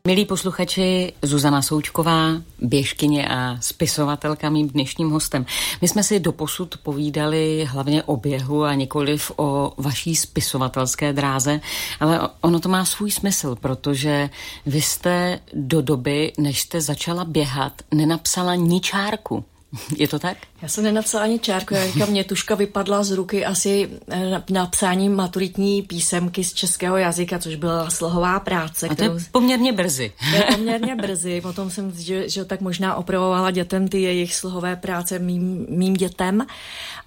Milí 0.07 0.25
posluchači, 0.25 1.12
Zuzana 1.23 1.62
Součková, 1.62 2.31
běžkyně 2.59 3.29
a 3.29 3.57
spisovatelka 3.61 4.51
mým 4.51 4.69
dnešním 4.69 5.11
hostem. 5.11 5.47
My 5.81 5.88
jsme 5.88 6.03
si 6.03 6.21
doposud 6.21 6.77
povídali 6.83 7.66
hlavně 7.71 8.03
o 8.03 8.16
běhu 8.16 8.64
a 8.64 8.75
nikoliv 8.75 9.33
o 9.37 9.73
vaší 9.77 10.16
spisovatelské 10.16 11.12
dráze, 11.12 11.61
ale 12.01 12.29
ono 12.40 12.61
to 12.61 12.69
má 12.69 12.85
svůj 12.85 13.11
smysl, 13.11 13.55
protože 13.55 14.31
vy 14.66 14.83
jste 14.83 15.40
do 15.53 15.83
doby, 15.83 16.33
než 16.38 16.61
jste 16.61 16.81
začala 16.81 17.25
běhat, 17.25 17.73
nenapsala 17.95 18.55
ničárku. 18.55 19.45
Je 19.97 20.09
to 20.09 20.19
tak? 20.19 20.39
Já 20.62 20.69
jsem 20.69 20.85
nenapsala 20.85 21.25
ani 21.25 21.39
čárku, 21.39 21.75
já 21.75 21.87
říkám, 21.87 22.11
mě 22.11 22.25
tuška 22.25 22.55
vypadla 22.55 23.05
z 23.05 23.11
ruky 23.11 23.45
asi 23.45 23.91
eh, 24.11 24.43
na 24.51 24.67
psání 24.67 25.09
maturitní 25.09 25.83
písemky 25.83 26.45
z 26.45 26.53
českého 26.53 26.97
jazyka, 26.97 27.39
což 27.39 27.55
byla 27.55 27.91
slohová 27.91 28.41
práce. 28.41 28.89
A 28.89 28.95
to 28.95 29.05
je 29.05 29.11
poměrně 29.33 29.73
brzy. 29.73 30.12
To 30.31 30.37
je 30.37 30.43
poměrně 30.57 30.97
brzy, 30.97 31.41
potom 31.41 31.71
jsem, 31.71 31.93
že, 31.93 32.29
že 32.29 32.45
tak 32.45 32.61
možná 32.61 32.95
opravovala 32.95 33.51
dětem 33.51 33.89
ty 33.89 34.03
jejich 34.03 34.35
slohové 34.35 34.77
práce 34.77 35.19
mým, 35.19 35.67
mým 35.69 35.95
dětem, 35.95 36.47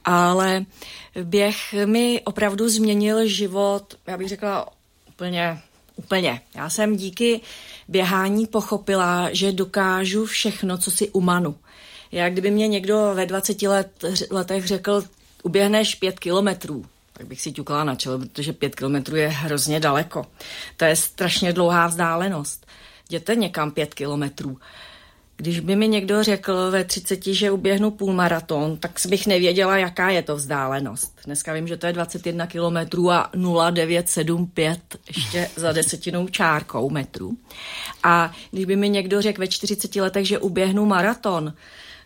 ale 0.06 0.66
běh 1.24 1.56
mi 1.86 2.22
opravdu 2.24 2.70
změnil 2.70 3.28
život, 3.28 3.96
já 4.08 4.18
bych 4.18 4.30
řekla 4.30 4.68
úplně 5.10 5.62
Úplně. 6.00 6.42
Já 6.56 6.70
jsem 6.70 6.96
díky 6.96 7.42
běhání 7.88 8.48
pochopila, 8.48 9.30
že 9.32 9.52
dokážu 9.52 10.26
všechno, 10.26 10.78
co 10.78 10.92
si 10.92 11.10
umanu. 11.10 11.56
Jak 12.12 12.32
kdyby 12.32 12.52
mě 12.52 12.68
někdo 12.68 13.12
ve 13.14 13.26
20 13.26 13.62
let, 13.62 14.04
letech 14.32 14.68
řekl, 14.68 15.04
uběhneš 15.44 15.96
pět 15.96 16.20
kilometrů, 16.20 16.86
tak 17.14 17.28
bych 17.28 17.42
si 17.42 17.52
ťukala 17.52 17.84
na 17.84 17.96
čelo, 17.96 18.20
protože 18.20 18.54
pět 18.54 18.76
kilometrů 18.76 19.16
je 19.16 19.28
hrozně 19.28 19.80
daleko. 19.80 20.26
To 20.78 20.86
je 20.86 20.96
strašně 20.96 21.54
dlouhá 21.54 21.88
vzdálenost. 21.88 22.66
Jděte 23.10 23.36
někam 23.36 23.72
pět 23.72 23.94
kilometrů. 23.94 24.58
Když 25.38 25.60
by 25.60 25.76
mi 25.76 25.88
někdo 25.88 26.24
řekl 26.24 26.72
ve 26.72 26.84
30, 26.84 27.26
že 27.26 27.52
uběhnu 27.52 27.92
půlmaraton, 27.92 28.78
tak 28.78 28.92
bych 29.10 29.28
nevěděla, 29.28 29.78
jaká 29.78 30.10
je 30.10 30.22
to 30.22 30.36
vzdálenost. 30.36 31.20
Dneska 31.26 31.54
vím, 31.54 31.68
že 31.68 31.78
to 31.78 31.88
je 31.88 31.94
21 31.94 32.48
kilometrů 32.48 33.12
a 33.12 33.32
0975 33.36 34.80
ještě 35.08 35.50
za 35.56 35.72
desetinou 35.72 36.28
čárkou 36.28 36.90
metrů. 36.90 37.38
A 38.04 38.32
když 38.52 38.66
by 38.66 38.76
mi 38.76 38.90
někdo 38.90 39.22
řekl 39.22 39.42
ve 39.42 39.48
40 39.48 39.96
letech, 39.96 40.28
že 40.28 40.40
uběhnu 40.40 40.86
maraton, 40.86 41.54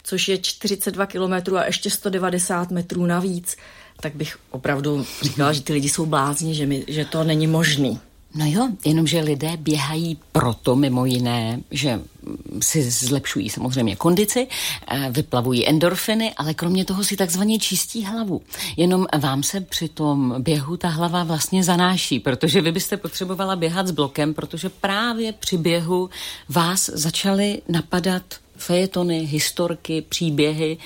což 0.04 0.28
je 0.28 0.38
42 0.38 1.06
kilometrů 1.06 1.58
a 1.58 1.66
ještě 1.66 1.90
190 1.90 2.72
metrů 2.72 3.06
navíc, 3.06 3.58
tak 4.02 4.16
bych 4.16 4.38
opravdu 4.52 5.06
říkala, 5.22 5.54
že 5.54 5.62
ty 5.62 5.74
lidi 5.74 5.90
jsou 5.90 6.06
blázni, 6.06 6.56
že, 6.56 6.66
mi, 6.66 6.84
že 6.88 7.06
to 7.06 7.24
není 7.24 7.48
možný. 7.48 8.00
No 8.36 8.46
jo, 8.46 8.70
jenomže 8.86 9.20
lidé 9.20 9.58
běhají 9.58 10.18
proto 10.32 10.76
mimo 10.76 11.06
jiné, 11.06 11.60
že 11.72 12.02
si 12.62 12.92
zlepšují 12.92 13.50
samozřejmě 13.50 13.96
kondici, 13.96 14.48
eh, 14.88 15.10
vyplavují 15.12 15.70
endorfiny, 15.70 16.34
ale 16.38 16.54
kromě 16.54 16.86
toho 16.86 17.04
si 17.04 17.18
takzvaně 17.18 17.60
čistí 17.60 18.06
hlavu. 18.06 18.42
Jenom 18.78 19.06
vám 19.20 19.44
se 19.44 19.62
při 19.62 19.90
tom 19.90 20.36
běhu 20.40 20.78
ta 20.78 20.88
hlava 20.88 21.24
vlastně 21.24 21.64
zanáší, 21.64 22.20
protože 22.20 22.62
vy 22.62 22.72
byste 22.72 22.98
potřebovala 22.98 23.56
běhat 23.56 23.88
s 23.88 23.92
blokem, 23.92 24.34
protože 24.34 24.70
právě 24.70 25.34
při 25.34 25.58
běhu 25.58 26.10
vás 26.50 26.90
začaly 26.94 27.62
napadat 27.70 28.24
fejetony, 28.64 29.20
historky, 29.20 30.02
příběhy 30.02 30.78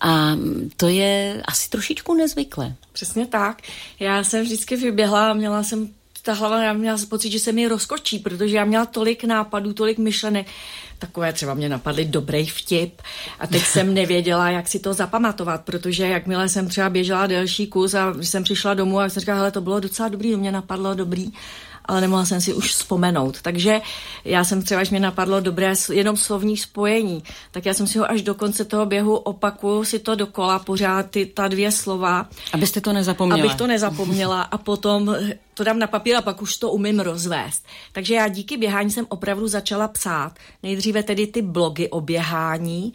a 0.00 0.36
to 0.76 0.88
je 0.88 1.42
asi 1.44 1.70
trošičku 1.70 2.14
nezvyklé. 2.14 2.74
Přesně 2.92 3.26
tak. 3.26 3.62
Já 4.00 4.24
jsem 4.24 4.42
vždycky 4.42 4.76
vyběhla 4.76 5.30
a 5.30 5.34
měla 5.34 5.62
jsem 5.62 5.88
ta 6.22 6.32
hlava, 6.32 6.62
já 6.62 6.72
měla 6.72 6.98
pocit, 7.08 7.30
že 7.30 7.38
se 7.38 7.52
mi 7.52 7.68
rozkočí, 7.68 8.18
protože 8.18 8.56
já 8.56 8.64
měla 8.64 8.86
tolik 8.86 9.24
nápadů, 9.24 9.72
tolik 9.72 9.98
myšlenek. 9.98 10.46
Takové 10.98 11.32
třeba 11.32 11.54
mě 11.54 11.68
napadly 11.68 12.04
dobrý 12.04 12.46
vtip 12.46 13.02
a 13.38 13.46
teď 13.46 13.62
jsem 13.62 13.94
nevěděla, 14.00 14.50
jak 14.50 14.68
si 14.68 14.78
to 14.78 14.94
zapamatovat, 14.94 15.64
protože 15.64 16.06
jakmile 16.06 16.48
jsem 16.48 16.68
třeba 16.68 16.90
běžela 16.90 17.26
delší 17.26 17.66
kus 17.66 17.94
a 17.94 18.14
jsem 18.20 18.42
přišla 18.44 18.74
domů 18.74 19.00
a 19.00 19.08
jsem 19.08 19.20
říkala, 19.20 19.38
hele, 19.38 19.50
to 19.50 19.60
bylo 19.60 19.80
docela 19.80 20.08
dobrý, 20.08 20.32
to 20.32 20.38
mě 20.38 20.52
napadlo 20.52 20.94
dobrý 20.94 21.32
ale 21.90 22.00
nemohla 22.00 22.24
jsem 22.24 22.40
si 22.40 22.54
už 22.54 22.70
vzpomenout. 22.70 23.42
Takže 23.42 23.80
já 24.24 24.44
jsem 24.44 24.62
třeba, 24.62 24.80
až 24.80 24.90
mě 24.90 25.00
napadlo 25.00 25.40
dobré 25.40 25.72
jenom 25.92 26.16
slovní 26.16 26.56
spojení, 26.56 27.22
tak 27.50 27.66
já 27.66 27.74
jsem 27.74 27.86
si 27.86 27.98
ho 27.98 28.10
až 28.10 28.22
do 28.22 28.34
konce 28.34 28.64
toho 28.64 28.86
běhu 28.86 29.16
opakuju 29.16 29.84
si 29.84 29.98
to 29.98 30.14
dokola 30.14 30.58
pořád 30.58 31.10
ty, 31.10 31.26
ta 31.26 31.48
dvě 31.48 31.72
slova. 31.72 32.26
Abyste 32.52 32.80
to 32.80 32.92
nezapomněla. 32.92 33.40
Abych 33.40 33.54
to 33.54 33.66
nezapomněla 33.66 34.42
a 34.42 34.58
potom 34.58 35.16
to 35.60 35.64
dám 35.64 35.78
na 35.78 35.86
papír 35.86 36.16
a 36.16 36.22
pak 36.22 36.42
už 36.42 36.56
to 36.56 36.70
umím 36.70 37.00
rozvést. 37.00 37.66
Takže 37.92 38.14
já 38.14 38.28
díky 38.28 38.56
běhání 38.56 38.90
jsem 38.90 39.06
opravdu 39.08 39.48
začala 39.48 39.88
psát. 39.88 40.32
Nejdříve 40.62 41.02
tedy 41.02 41.26
ty 41.26 41.42
blogy 41.42 41.88
o 41.88 42.00
běhání, 42.00 42.92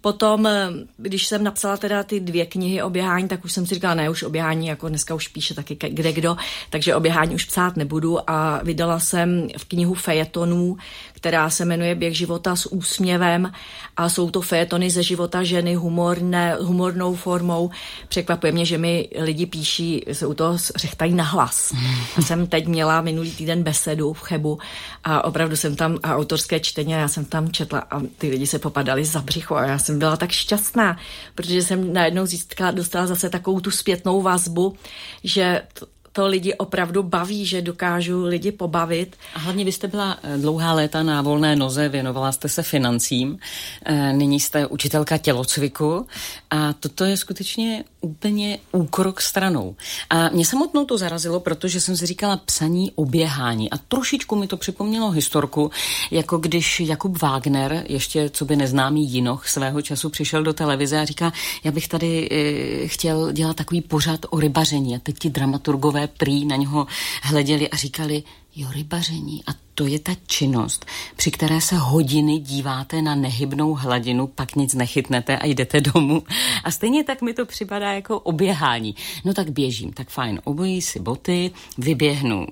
potom, 0.00 0.46
eh, 0.46 0.68
když 0.96 1.26
jsem 1.26 1.44
napsala 1.44 1.76
teda 1.76 2.02
ty 2.02 2.20
dvě 2.20 2.46
knihy 2.46 2.82
o 2.82 2.90
běhání, 2.90 3.28
tak 3.28 3.44
už 3.44 3.52
jsem 3.52 3.66
si 3.66 3.74
říkala, 3.74 3.94
ne, 3.94 4.10
už 4.10 4.22
o 4.22 4.30
běhání, 4.30 4.66
jako 4.66 4.88
dneska 4.88 5.14
už 5.14 5.28
píše 5.28 5.54
taky 5.54 5.78
kde 5.88 6.12
kdo, 6.12 6.36
takže 6.70 6.94
o 6.94 7.00
běhání 7.00 7.34
už 7.34 7.44
psát 7.44 7.76
nebudu 7.76 8.30
a 8.30 8.60
vydala 8.62 9.00
jsem 9.00 9.48
v 9.58 9.64
knihu 9.64 9.94
fejetonů, 9.94 10.76
která 11.24 11.50
se 11.50 11.64
jmenuje 11.64 11.94
Běh 11.94 12.16
života 12.16 12.56
s 12.56 12.72
úsměvem 12.72 13.52
a 13.96 14.08
jsou 14.08 14.30
to 14.30 14.40
fejetony 14.40 14.90
ze 14.90 15.02
života 15.02 15.42
ženy 15.42 15.74
humorné, 15.74 16.56
humornou 16.60 17.14
formou. 17.14 17.70
Překvapuje 18.08 18.52
mě, 18.52 18.64
že 18.64 18.78
mi 18.78 19.08
lidi 19.20 19.46
píší, 19.46 20.04
se 20.12 20.26
u 20.26 20.34
toho 20.34 20.58
řechtají 20.76 21.14
na 21.14 21.24
hlas. 21.24 21.72
Jsem 22.20 22.46
teď 22.46 22.66
měla 22.66 23.00
minulý 23.00 23.30
týden 23.30 23.62
besedu 23.62 24.12
v 24.12 24.20
Chebu 24.20 24.58
a 25.04 25.24
opravdu 25.24 25.56
jsem 25.56 25.76
tam, 25.76 25.98
a 26.02 26.16
autorské 26.16 26.60
čtení, 26.60 26.94
a 26.94 26.98
já 26.98 27.08
jsem 27.08 27.24
tam 27.24 27.52
četla 27.52 27.78
a 27.90 28.00
ty 28.18 28.30
lidi 28.30 28.46
se 28.46 28.58
popadali 28.58 29.04
za 29.04 29.20
břicho 29.20 29.56
a 29.56 29.66
já 29.66 29.78
jsem 29.78 29.98
byla 29.98 30.16
tak 30.16 30.30
šťastná, 30.30 30.96
protože 31.34 31.62
jsem 31.62 31.92
najednou 31.92 32.26
získala, 32.26 32.70
dostala 32.70 33.06
zase 33.06 33.30
takovou 33.30 33.60
tu 33.60 33.70
zpětnou 33.70 34.22
vazbu, 34.22 34.74
že 35.22 35.62
to, 35.72 35.86
to 36.16 36.26
lidi 36.26 36.54
opravdu 36.54 37.02
baví, 37.02 37.46
že 37.46 37.62
dokážu 37.62 38.24
lidi 38.24 38.52
pobavit. 38.52 39.16
A 39.34 39.38
hlavně 39.38 39.64
vy 39.64 39.72
jste 39.72 39.88
byla 39.88 40.18
eh, 40.22 40.38
dlouhá 40.38 40.72
léta 40.72 41.02
na 41.02 41.22
volné 41.22 41.56
noze, 41.56 41.88
věnovala 41.88 42.32
jste 42.32 42.48
se 42.48 42.62
financím, 42.62 43.38
eh, 43.84 44.12
nyní 44.12 44.40
jste 44.40 44.66
učitelka 44.66 45.18
tělocviku 45.18 46.06
a 46.50 46.72
toto 46.72 47.04
je 47.04 47.16
skutečně 47.16 47.84
úplně 48.00 48.58
úkrok 48.72 49.20
stranou. 49.20 49.76
A 50.10 50.28
mě 50.28 50.46
samotnou 50.46 50.84
to 50.84 50.98
zarazilo, 50.98 51.40
protože 51.40 51.80
jsem 51.80 51.96
si 51.96 52.06
říkala 52.06 52.36
psaní 52.36 52.92
oběhání 52.94 53.70
a 53.70 53.76
trošičku 53.78 54.36
mi 54.36 54.46
to 54.46 54.56
připomnělo 54.56 55.10
historku, 55.10 55.70
jako 56.10 56.38
když 56.38 56.80
Jakub 56.80 57.22
Wagner, 57.22 57.84
ještě 57.88 58.30
co 58.30 58.44
by 58.44 58.56
neznámý 58.56 59.12
jinoch 59.12 59.48
svého 59.48 59.82
času 59.82 60.10
přišel 60.10 60.42
do 60.42 60.52
televize 60.52 61.00
a 61.00 61.04
říká, 61.04 61.32
já 61.64 61.72
bych 61.72 61.88
tady 61.88 62.28
e, 62.30 62.88
chtěl 62.88 63.32
dělat 63.32 63.56
takový 63.56 63.80
pořad 63.80 64.20
o 64.30 64.40
rybaření 64.40 64.96
a 64.96 64.98
teď 64.98 65.18
ti 65.18 65.30
dramaturgové 65.30 66.03
prý 66.06 66.44
na 66.44 66.56
něho 66.56 66.86
hleděli 67.22 67.70
a 67.70 67.76
říkali, 67.76 68.22
Jo, 68.56 68.68
rybaření. 68.72 69.42
A 69.46 69.50
to 69.74 69.86
je 69.86 69.98
ta 69.98 70.12
činnost, 70.26 70.86
při 71.16 71.30
které 71.30 71.60
se 71.60 71.76
hodiny 71.76 72.38
díváte 72.38 73.02
na 73.02 73.14
nehybnou 73.14 73.74
hladinu, 73.74 74.26
pak 74.26 74.56
nic 74.56 74.74
nechytnete 74.74 75.38
a 75.38 75.46
jdete 75.46 75.80
domů. 75.80 76.22
A 76.64 76.70
stejně 76.70 77.04
tak 77.04 77.22
mi 77.22 77.34
to 77.34 77.46
připadá 77.46 77.92
jako 77.92 78.20
oběhání. 78.20 78.94
No 79.24 79.34
tak 79.34 79.50
běžím, 79.50 79.92
tak 79.92 80.08
fajn, 80.08 80.40
obojí 80.44 80.82
si 80.82 81.00
boty, 81.00 81.50
vyběhnu, 81.78 82.46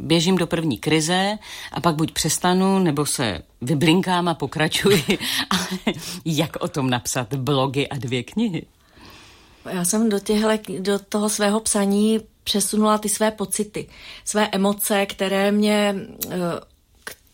běžím 0.00 0.36
do 0.36 0.46
první 0.46 0.78
krize 0.78 1.38
a 1.72 1.80
pak 1.80 1.94
buď 1.94 2.12
přestanu, 2.12 2.78
nebo 2.78 3.06
se 3.06 3.42
vyblinkám 3.60 4.28
a 4.28 4.34
pokračuji. 4.34 5.04
Ale 5.50 5.94
jak 6.24 6.56
o 6.60 6.68
tom 6.68 6.90
napsat 6.90 7.34
blogy 7.34 7.88
a 7.88 7.96
dvě 7.96 8.22
knihy? 8.22 8.66
Já 9.70 9.84
jsem 9.84 10.08
do, 10.08 10.18
těhle, 10.18 10.58
do 10.78 10.98
toho 10.98 11.28
svého 11.28 11.60
psaní 11.60 12.20
přesunula 12.46 12.98
ty 12.98 13.08
své 13.08 13.30
pocity, 13.30 13.88
své 14.24 14.48
emoce, 14.52 15.06
které 15.06 15.52
mě, 15.52 15.94
eh, 16.30 16.38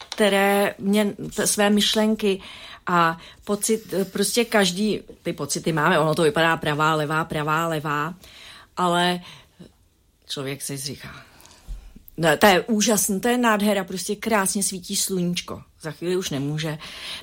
které 0.09 0.75
mě, 0.79 1.15
své 1.45 1.71
myšlenky 1.71 2.41
a 2.87 3.19
pocit, 3.45 3.95
prostě 4.13 4.45
každý, 4.45 5.01
ty 5.23 5.33
pocity 5.33 5.73
máme, 5.73 5.99
ono 5.99 6.15
to 6.15 6.23
vypadá 6.23 6.57
pravá, 6.57 6.95
levá, 6.95 7.25
pravá, 7.25 7.69
levá, 7.69 8.15
ale 8.77 9.21
člověk 10.29 10.63
si 10.63 10.77
říká, 10.77 11.25
No, 12.17 12.37
to 12.37 12.47
je 12.47 12.61
úžasné, 12.61 13.21
to 13.21 13.29
je 13.29 13.39
nádhera, 13.39 13.85
prostě 13.85 14.17
krásně 14.17 14.63
svítí 14.63 14.97
sluníčko. 14.97 15.63
Za 15.81 15.91
chvíli 15.91 16.17
už 16.17 16.31
nemůže. 16.31 16.79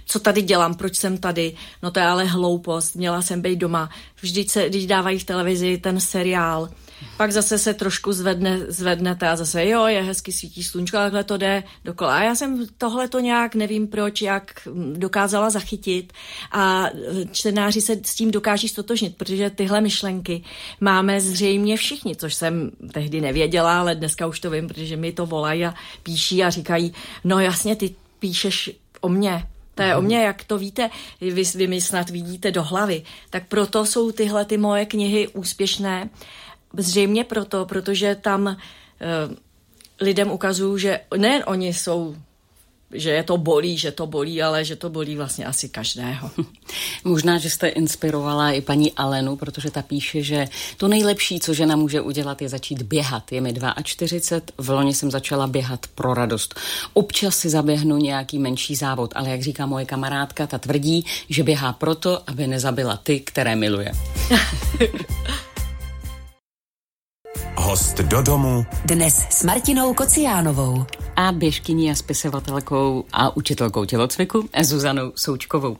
Co 0.05 0.19
tady 0.19 0.41
dělám, 0.41 0.75
proč 0.75 0.95
jsem 0.95 1.17
tady? 1.17 1.55
No 1.83 1.91
to 1.91 1.99
je 1.99 2.05
ale 2.05 2.25
hloupost, 2.25 2.95
měla 2.95 3.21
jsem 3.21 3.41
být 3.41 3.55
doma. 3.55 3.89
Vždyť 4.21 4.51
se, 4.51 4.69
když 4.69 4.85
dávají 4.85 5.19
v 5.19 5.23
televizi 5.23 5.77
ten 5.77 5.99
seriál, 5.99 6.69
pak 7.17 7.31
zase 7.31 7.57
se 7.57 7.73
trošku 7.73 8.13
zvedne, 8.13 8.59
zvednete 8.67 9.27
a 9.27 9.35
zase 9.35 9.67
jo, 9.67 9.85
je 9.85 10.01
hezky 10.01 10.31
svítí 10.31 10.63
sluníčko, 10.63 10.97
ale 10.97 11.05
takhle 11.05 11.23
to 11.23 11.37
jde 11.37 11.63
dokola. 11.85 12.17
A 12.17 12.23
já 12.23 12.35
jsem 12.35 12.67
tohle 12.77 13.07
to 13.07 13.19
nějak, 13.19 13.55
nevím 13.55 13.87
proč, 13.87 14.21
jak 14.21 14.67
dokázala 14.93 15.49
zachytit 15.49 16.13
a 16.51 16.85
čtenáři 17.31 17.81
se 17.81 17.95
s 18.03 18.15
tím 18.15 18.31
dokáží 18.31 18.67
stotožnit, 18.67 19.17
protože 19.17 19.49
tyhle 19.49 19.81
myšlenky 19.81 20.43
máme 20.81 21.21
zřejmě 21.21 21.77
všichni, 21.77 22.15
což 22.15 22.33
jsem 22.33 22.71
tehdy 22.93 23.21
nevěděla, 23.21 23.79
ale 23.79 23.95
dneska 23.95 24.27
už 24.27 24.39
to 24.39 24.49
vím, 24.49 24.67
protože 24.67 24.97
mi 24.97 25.11
to 25.11 25.25
volají 25.25 25.65
a 25.65 25.73
píší 26.03 26.43
a 26.43 26.49
říkají, 26.49 26.93
no 27.23 27.39
jasně, 27.39 27.75
ty 27.75 27.95
píšeš 28.19 28.71
o 29.01 29.09
mně, 29.09 29.45
to 29.75 29.83
je 29.83 29.95
o 29.95 30.01
mě, 30.01 30.23
jak 30.23 30.43
to 30.43 30.57
víte, 30.57 30.89
vy, 31.21 31.43
vy 31.55 31.67
mi 31.67 31.81
snad 31.81 32.09
vidíte 32.09 32.51
do 32.51 32.63
hlavy. 32.63 33.03
Tak 33.29 33.47
proto 33.47 33.85
jsou 33.85 34.11
tyhle 34.11 34.45
ty 34.45 34.57
moje 34.57 34.85
knihy 34.85 35.27
úspěšné 35.27 36.09
Zřejmě 36.77 37.23
proto, 37.23 37.65
protože 37.65 38.15
tam 38.15 38.45
uh, 38.45 38.55
lidem 40.01 40.31
ukazuju, 40.31 40.77
že 40.77 40.99
nejen 41.17 41.43
oni 41.47 41.73
jsou 41.73 42.15
že 42.93 43.09
je 43.09 43.23
to 43.23 43.37
bolí, 43.37 43.77
že 43.77 43.91
to 43.91 44.07
bolí, 44.07 44.43
ale 44.43 44.65
že 44.65 44.75
to 44.75 44.89
bolí 44.89 45.15
vlastně 45.15 45.45
asi 45.45 45.69
každého. 45.69 46.31
Možná, 47.03 47.37
že 47.37 47.49
jste 47.49 47.67
inspirovala 47.67 48.51
i 48.51 48.61
paní 48.61 48.91
Alenu, 48.93 49.35
protože 49.35 49.71
ta 49.71 49.81
píše, 49.81 50.23
že 50.23 50.47
to 50.77 50.87
nejlepší, 50.87 51.39
co 51.39 51.53
žena 51.53 51.75
může 51.75 52.01
udělat, 52.01 52.41
je 52.41 52.49
začít 52.49 52.81
běhat. 52.81 53.31
Je 53.31 53.41
mi 53.41 53.53
42, 53.83 54.53
v 54.57 54.69
loni 54.69 54.93
jsem 54.93 55.11
začala 55.11 55.47
běhat 55.47 55.87
pro 55.95 56.13
radost. 56.13 56.59
Občas 56.93 57.37
si 57.37 57.49
zaběhnu 57.49 57.97
nějaký 57.97 58.39
menší 58.39 58.75
závod, 58.75 59.13
ale 59.15 59.29
jak 59.29 59.41
říká 59.41 59.65
moje 59.65 59.85
kamarádka, 59.85 60.47
ta 60.47 60.57
tvrdí, 60.57 61.05
že 61.29 61.43
běhá 61.43 61.73
proto, 61.73 62.21
aby 62.27 62.47
nezabila 62.47 62.97
ty, 62.97 63.19
které 63.19 63.55
miluje. 63.55 63.91
Host 67.55 67.97
do 67.97 68.21
domu. 68.21 68.65
Dnes 68.85 69.25
s 69.29 69.43
Martinou 69.43 69.93
Kociánovou. 69.93 70.85
A 71.15 71.31
běžkyní 71.31 71.91
a 71.91 71.95
spisovatelkou 71.95 73.05
a 73.13 73.37
učitelkou 73.37 73.85
tělocviku 73.85 74.49
Zuzanou 74.61 75.11
Součkovou. 75.15 75.77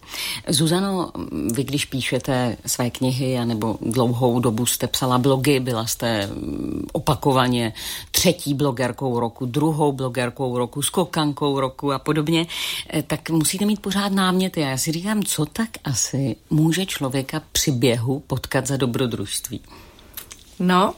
Zuzano, 0.47 1.11
vy 1.53 1.63
když 1.63 1.85
píšete 1.85 2.57
své 2.65 2.89
knihy, 2.89 3.45
nebo 3.45 3.77
dlouhou 3.81 4.39
dobu 4.39 4.65
jste 4.65 4.87
psala 4.87 5.17
blogy, 5.17 5.59
byla 5.59 5.85
jste 5.85 6.27
mm, 6.27 6.85
opakovaně 6.91 7.73
třetí 8.11 8.53
blogerkou 8.53 9.19
roku, 9.19 9.45
druhou 9.45 9.91
blogerkou 9.91 10.57
roku, 10.57 10.81
skokankou 10.81 11.59
roku 11.59 11.93
a 11.93 11.99
podobně, 11.99 12.47
eh, 12.93 13.03
tak 13.03 13.29
musíte 13.29 13.65
mít 13.65 13.81
pořád 13.81 14.11
náměty. 14.11 14.63
A 14.63 14.67
já 14.67 14.77
si 14.77 14.91
říkám, 14.91 15.23
co 15.23 15.45
tak 15.45 15.69
asi 15.83 16.35
může 16.49 16.85
člověka 16.85 17.41
při 17.51 17.71
běhu 17.71 18.19
potkat 18.19 18.67
za 18.67 18.77
dobrodružství? 18.77 19.61
No, 20.59 20.93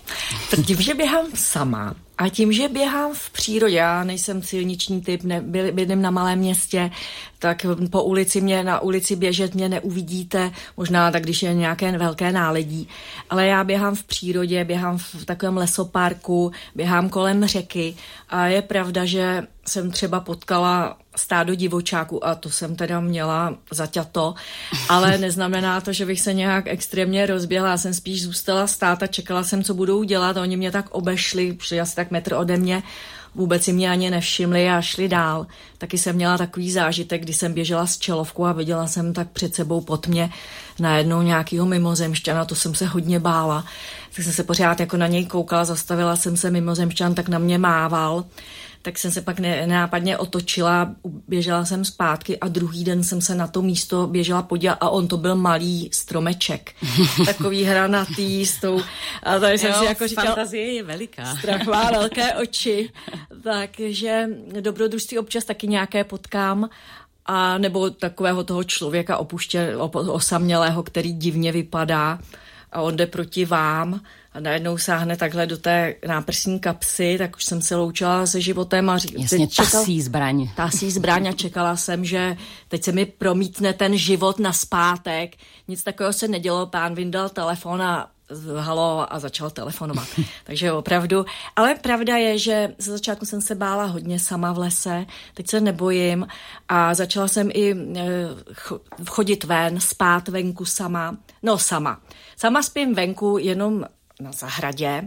tím, 0.66 0.82
že 0.82 0.94
běhám 0.94 1.26
sama 1.36 1.96
a 2.18 2.30
tím, 2.30 2.54
že 2.54 2.68
běhám 2.68 3.14
v 3.14 3.30
přírodě, 3.30 3.76
já 3.76 4.04
nejsem 4.04 4.44
silniční 4.44 5.02
typ, 5.02 5.24
ne, 5.24 5.42
bydlím 5.72 6.02
na 6.02 6.12
malém 6.12 6.40
městě, 6.40 6.92
tak 7.40 7.66
po 7.90 8.04
ulici 8.04 8.42
mě, 8.42 8.64
na 8.64 8.80
ulici 8.80 9.16
běžet 9.16 9.56
mě 9.56 9.70
neuvidíte, 9.70 10.52
možná 10.78 11.12
tak, 11.12 11.24
když 11.24 11.44
je 11.44 11.54
nějaké 11.54 11.98
velké 11.98 12.32
náledí, 12.32 12.88
ale 13.30 13.48
já 13.48 13.64
běhám 13.64 13.96
v 13.96 14.04
přírodě, 14.04 14.64
běhám 14.64 14.98
v 14.98 15.26
takovém 15.26 15.58
lesoparku, 15.58 16.52
běhám 16.76 17.10
kolem 17.10 17.46
řeky 17.46 17.96
a 18.30 18.48
je 18.48 18.62
pravda, 18.62 19.06
že 19.06 19.44
jsem 19.68 19.92
třeba 19.92 20.20
potkala 20.20 20.98
stádo 21.16 21.56
divočáků 21.56 22.26
a 22.26 22.36
to 22.36 22.50
jsem 22.50 22.76
teda 22.76 23.00
měla 23.00 23.56
zaťato, 23.72 24.34
ale 24.90 25.18
neznamená 25.18 25.82
to, 25.82 25.94
že 25.94 26.06
bych 26.06 26.22
se 26.22 26.34
nějak 26.34 26.68
extrémně 26.68 27.26
rozběhla, 27.26 27.70
já 27.70 27.78
jsem 27.78 27.94
spíš 27.94 28.24
zůstala 28.24 28.68
stát 28.68 29.04
a 29.04 29.08
čekala 29.08 29.44
jsem, 29.44 29.64
co 29.64 29.74
budou 29.74 30.04
dělat 30.04 30.38
a 30.38 30.42
oni 30.42 30.58
mě 30.58 30.72
tak 30.72 30.90
obešli, 30.92 31.58
šli 31.62 31.82
asi 31.82 31.96
tak 31.96 32.12
metr 32.12 32.34
ode 32.34 32.58
mě, 32.58 32.84
vůbec 33.36 33.64
si 33.64 33.74
mě 33.74 33.92
ani 33.92 34.10
nevšimli 34.10 34.70
a 34.70 34.82
šli 34.82 35.08
dál. 35.08 35.48
Taky 35.78 35.98
jsem 35.98 36.16
měla 36.16 36.38
takový 36.38 36.72
zážitek, 36.72 37.22
kdy 37.22 37.34
jsem 37.34 37.54
běžela 37.54 37.86
s 37.86 37.98
čelovkou 37.98 38.46
a 38.46 38.52
viděla 38.52 38.88
jsem 38.88 39.14
tak 39.14 39.30
před 39.30 39.56
sebou 39.56 39.82
pod 39.82 40.08
mě 40.08 40.30
najednou 40.80 41.22
nějakýho 41.22 41.66
mimozemšťana, 41.66 42.46
to 42.46 42.56
jsem 42.56 42.76
se 42.76 42.86
hodně 42.86 43.20
bála. 43.20 43.66
Tak 44.16 44.24
jsem 44.24 44.34
se 44.34 44.44
pořád 44.44 44.80
jako 44.80 44.98
na 44.98 45.08
něj 45.08 45.26
koukala, 45.26 45.66
zastavila 45.66 46.16
jsem 46.16 46.38
se 46.38 46.52
mimozemšťan, 46.52 47.16
tak 47.16 47.30
na 47.30 47.40
mě 47.40 47.58
mával 47.58 48.26
tak 48.82 48.98
jsem 48.98 49.12
se 49.12 49.22
pak 49.22 49.40
nenápadně 49.40 50.18
otočila, 50.18 50.96
běžela 51.28 51.66
jsem 51.66 51.86
zpátky 51.86 52.40
a 52.40 52.48
druhý 52.48 52.84
den 52.84 53.04
jsem 53.04 53.22
se 53.22 53.36
na 53.36 53.48
to 53.48 53.62
místo 53.62 54.08
běžela 54.08 54.42
podívat 54.42 54.78
a 54.82 54.90
on 54.90 55.08
to 55.08 55.18
byl 55.18 55.36
malý 55.36 55.90
stromeček. 55.94 56.72
Takový 57.26 57.64
hranatý 57.64 58.46
s 58.46 58.60
tou... 58.60 58.82
A 59.24 59.40
tady 59.40 59.58
jsem 59.58 59.72
jo, 59.72 59.80
si 59.80 59.86
jako 59.86 60.08
říkala... 60.08 60.28
Fantazie 60.28 60.74
je 60.74 60.84
veliká. 60.84 61.36
Strach 61.36 61.66
má 61.66 61.92
velké 61.92 62.36
oči. 62.36 62.90
Takže 63.44 64.30
dobrodružství 64.62 65.20
občas 65.20 65.46
taky 65.46 65.68
nějaké 65.68 66.04
potkám 66.04 66.70
a 67.26 67.58
nebo 67.58 67.90
takového 67.90 68.44
toho 68.44 68.64
člověka 68.64 69.18
opuště, 69.18 69.76
osamělého, 69.92 70.84
který 70.84 71.14
divně 71.14 71.52
vypadá 71.52 72.20
a 72.72 72.82
on 72.82 72.96
jde 72.96 73.08
proti 73.08 73.46
vám 73.46 74.02
a 74.34 74.40
najednou 74.40 74.78
sáhne 74.78 75.18
takhle 75.18 75.48
do 75.48 75.58
té 75.58 75.96
náprsní 76.08 76.60
kapsy, 76.60 77.16
tak 77.18 77.36
už 77.36 77.46
jsem 77.46 77.62
se 77.62 77.76
loučila 77.76 78.26
se 78.26 78.42
životem 78.42 78.90
a 78.90 78.98
říkala, 78.98 79.24
Jasně, 79.24 79.48
čekal, 79.48 79.72
tasí 79.72 80.02
zbraň. 80.02 80.50
Tasí 80.56 80.92
zbraň 80.92 81.28
a 81.28 81.32
čekala 81.32 81.76
jsem, 81.76 82.06
že 82.06 82.38
teď 82.68 82.84
se 82.84 82.92
mi 82.92 83.06
promítne 83.06 83.74
ten 83.74 83.98
život 83.98 84.40
na 84.40 84.54
zpátek. 84.54 85.36
Nic 85.68 85.84
takového 85.84 86.14
se 86.14 86.28
nedělo, 86.28 86.66
pán 86.66 86.96
vyndal 86.96 87.30
telefon 87.30 87.82
a 87.82 88.12
halo 88.60 89.14
a 89.14 89.20
začal 89.20 89.50
telefonovat. 89.50 90.08
Takže 90.44 90.72
opravdu. 90.72 91.26
Ale 91.56 91.76
pravda 91.76 92.18
je, 92.18 92.38
že 92.38 92.76
ze 92.78 92.92
začátku 92.92 93.26
jsem 93.26 93.42
se 93.42 93.56
bála 93.56 93.86
hodně 93.86 94.20
sama 94.20 94.52
v 94.52 94.58
lese, 94.58 95.06
teď 95.34 95.48
se 95.48 95.62
nebojím 95.62 96.28
a 96.70 96.94
začala 96.94 97.28
jsem 97.28 97.50
i 97.54 97.76
eh, 97.96 98.04
chodit 99.06 99.44
ven, 99.44 99.80
spát 99.80 100.28
venku 100.28 100.66
sama. 100.66 101.18
No 101.44 101.58
sama. 101.58 102.02
Sama 102.38 102.64
spím 102.64 102.96
venku 102.96 103.38
jenom 103.38 103.86
na 104.22 104.32
zahradě, 104.32 105.02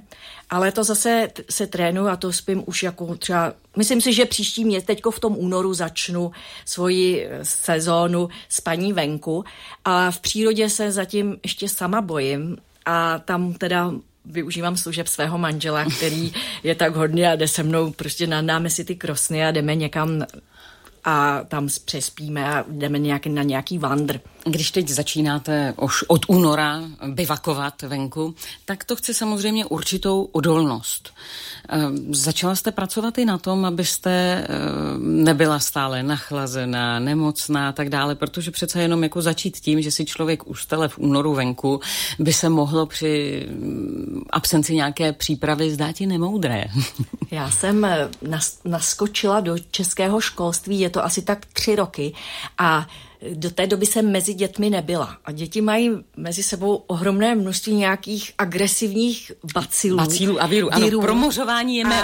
ale 0.50 0.72
to 0.72 0.84
zase 0.84 1.28
se 1.50 1.66
trénuju 1.66 2.08
a 2.08 2.16
to 2.16 2.32
spím 2.32 2.62
už 2.66 2.82
jako 2.82 3.16
třeba, 3.16 3.52
myslím 3.76 4.00
si, 4.00 4.12
že 4.12 4.26
příští 4.26 4.64
měsíc, 4.64 4.86
teďko 4.86 5.10
v 5.10 5.20
tom 5.20 5.34
únoru 5.38 5.74
začnu 5.74 6.32
svoji 6.64 7.26
eh, 7.26 7.38
sezónu 7.42 8.28
spaní 8.48 8.92
venku 8.92 9.44
a 9.84 10.10
v 10.10 10.20
přírodě 10.20 10.70
se 10.70 10.92
zatím 10.92 11.36
ještě 11.42 11.68
sama 11.68 12.00
bojím 12.00 12.56
a 12.86 13.18
tam 13.18 13.52
teda 13.52 13.92
využívám 14.24 14.76
služeb 14.76 15.06
svého 15.06 15.38
manžela, 15.38 15.84
který 15.84 16.32
je 16.62 16.74
tak 16.74 16.96
hodný 16.96 17.26
a 17.26 17.36
jde 17.36 17.48
se 17.48 17.62
mnou, 17.62 17.92
prostě 17.92 18.26
nadáme 18.26 18.70
si 18.70 18.84
ty 18.84 18.96
krosny 18.96 19.44
a 19.44 19.50
jdeme 19.50 19.74
někam 19.74 20.24
a 21.04 21.40
tam 21.48 21.68
přespíme 21.84 22.54
a 22.54 22.64
jdeme 22.68 22.98
nějaký, 22.98 23.28
na 23.28 23.42
nějaký 23.42 23.78
vandr. 23.78 24.20
Když 24.44 24.70
teď 24.70 24.88
začínáte 24.88 25.74
už 25.80 26.04
od 26.08 26.24
února 26.28 26.82
bivakovat 27.06 27.82
venku, 27.82 28.34
tak 28.64 28.84
to 28.84 28.96
chce 28.96 29.14
samozřejmě 29.14 29.64
určitou 29.64 30.22
odolnost. 30.22 31.12
Ehm, 31.68 32.14
začala 32.14 32.56
jste 32.56 32.72
pracovat 32.72 33.18
i 33.18 33.24
na 33.24 33.38
tom, 33.38 33.64
abyste 33.64 34.10
ehm, 34.48 35.24
nebyla 35.24 35.58
stále 35.58 36.02
nachlazená, 36.02 36.98
nemocná 36.98 37.68
a 37.68 37.72
tak 37.72 37.88
dále, 37.88 38.14
protože 38.14 38.50
přece 38.50 38.82
jenom 38.82 39.02
jako 39.02 39.22
začít 39.22 39.56
tím, 39.56 39.82
že 39.82 39.90
si 39.90 40.04
člověk 40.04 40.46
ustale 40.46 40.88
v 40.88 40.98
únoru 40.98 41.34
venku, 41.34 41.80
by 42.18 42.32
se 42.32 42.48
mohlo 42.48 42.86
při 42.86 43.46
mm, 43.50 44.22
absenci 44.30 44.74
nějaké 44.74 45.12
přípravy 45.12 45.70
zdát 45.70 46.00
i 46.00 46.06
nemoudré. 46.06 46.64
Já 47.30 47.50
jsem 47.50 47.84
eh, 47.84 48.08
naskočila 48.64 49.40
do 49.40 49.56
českého 49.70 50.20
školství, 50.20 50.80
je 50.80 50.90
to 50.90 51.04
asi 51.04 51.22
tak 51.22 51.46
tři 51.46 51.76
roky 51.76 52.12
a 52.58 52.86
do 53.34 53.50
té 53.50 53.66
doby 53.66 53.86
jsem 53.86 54.12
mezi 54.12 54.34
dětmi 54.34 54.70
nebyla. 54.70 55.18
A 55.24 55.32
děti 55.32 55.60
mají 55.60 55.90
mezi 56.16 56.42
sebou 56.42 56.74
ohromné 56.74 57.34
množství 57.34 57.74
nějakých 57.74 58.32
agresivních 58.38 59.32
bacilů. 59.54 59.96
Bacilů 59.96 60.42
a 60.42 60.46
víru. 60.46 60.74
Ano, 60.74 61.00
promořování 61.00 61.76
je 61.76 61.84
mé 61.84 62.02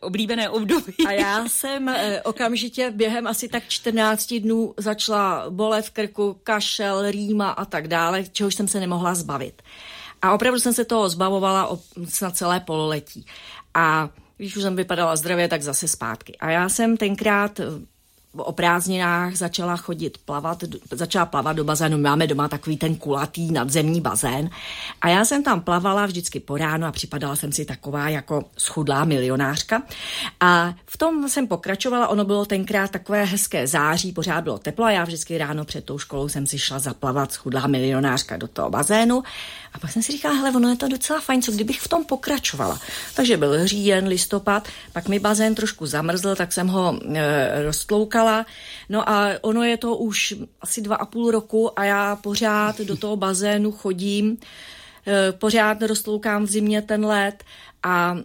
oblíbené 0.00 0.48
období. 0.48 0.94
A 1.06 1.12
já 1.12 1.48
jsem 1.48 1.88
eh, 1.88 2.22
okamžitě 2.22 2.90
během 2.90 3.26
asi 3.26 3.48
tak 3.48 3.62
14 3.68 4.34
dnů 4.34 4.74
začala 4.76 5.44
bolet 5.50 5.86
v 5.86 5.90
krku, 5.90 6.36
kašel, 6.44 7.10
rýma 7.10 7.50
a 7.50 7.64
tak 7.64 7.88
dále, 7.88 8.24
čehož 8.32 8.54
jsem 8.54 8.68
se 8.68 8.80
nemohla 8.80 9.14
zbavit. 9.14 9.62
A 10.22 10.34
opravdu 10.34 10.60
jsem 10.60 10.72
se 10.72 10.84
toho 10.84 11.08
zbavovala 11.08 11.78
na 12.22 12.30
celé 12.30 12.60
pololetí. 12.60 13.26
A 13.74 14.08
když 14.36 14.56
už 14.56 14.62
jsem 14.62 14.76
vypadala 14.76 15.16
zdravě, 15.16 15.48
tak 15.48 15.62
zase 15.62 15.88
zpátky. 15.88 16.36
A 16.40 16.50
já 16.50 16.68
jsem 16.68 16.96
tenkrát 16.96 17.60
o 18.36 18.52
prázdninách 18.52 19.36
začala 19.36 19.76
chodit 19.76 20.18
plavat, 20.18 20.64
začala 20.90 21.26
plavat 21.26 21.56
do 21.56 21.64
bazénu. 21.64 21.98
Máme 21.98 22.26
doma 22.26 22.48
takový 22.48 22.76
ten 22.76 22.96
kulatý 22.96 23.52
nadzemní 23.52 24.00
bazén. 24.00 24.50
A 25.00 25.08
já 25.08 25.24
jsem 25.24 25.42
tam 25.42 25.60
plavala 25.60 26.06
vždycky 26.06 26.40
po 26.40 26.56
ránu 26.56 26.86
a 26.86 26.92
připadala 26.92 27.36
jsem 27.36 27.52
si 27.52 27.64
taková 27.64 28.08
jako 28.08 28.44
schudlá 28.58 29.04
milionářka. 29.04 29.82
A 30.40 30.74
v 30.86 30.96
tom 30.96 31.28
jsem 31.28 31.46
pokračovala, 31.46 32.08
ono 32.08 32.24
bylo 32.24 32.44
tenkrát 32.44 32.90
takové 32.90 33.24
hezké 33.24 33.66
září, 33.66 34.12
pořád 34.12 34.44
bylo 34.44 34.58
teplo 34.58 34.84
a 34.84 34.90
já 34.90 35.04
vždycky 35.04 35.38
ráno 35.38 35.64
před 35.64 35.84
tou 35.84 35.98
školou 35.98 36.28
jsem 36.28 36.46
si 36.46 36.58
šla 36.58 36.78
zaplavat 36.78 37.32
schudlá 37.32 37.66
milionářka 37.66 38.36
do 38.36 38.48
toho 38.48 38.70
bazénu. 38.70 39.22
A 39.72 39.78
pak 39.78 39.92
jsem 39.92 40.02
si 40.02 40.12
říkala, 40.12 40.34
hele, 40.34 40.50
ono 40.50 40.68
je 40.68 40.76
to 40.76 40.88
docela 40.88 41.20
fajn, 41.20 41.42
co 41.42 41.52
kdybych 41.52 41.80
v 41.80 41.88
tom 41.88 42.04
pokračovala. 42.04 42.80
Takže 43.14 43.36
byl 43.36 43.66
říjen, 43.66 44.06
listopad, 44.06 44.68
pak 44.92 45.08
mi 45.08 45.18
bazén 45.18 45.54
trošku 45.54 45.86
zamrzl, 45.86 46.36
tak 46.36 46.52
jsem 46.52 46.68
ho 46.68 47.00
e, 47.14 47.62
roztloukala. 47.62 48.46
No 48.88 49.08
a 49.08 49.28
ono 49.40 49.62
je 49.62 49.76
to 49.76 49.96
už 49.96 50.34
asi 50.60 50.80
dva 50.80 50.96
a 50.96 51.06
půl 51.06 51.30
roku 51.30 51.78
a 51.78 51.84
já 51.84 52.16
pořád 52.16 52.80
do 52.80 52.96
toho 52.96 53.16
bazénu 53.16 53.72
chodím, 53.72 54.36
e, 55.06 55.32
pořád 55.32 55.82
roztloukám 55.82 56.44
v 56.44 56.50
zimě 56.50 56.82
ten 56.82 57.06
led 57.06 57.44
a 57.82 58.16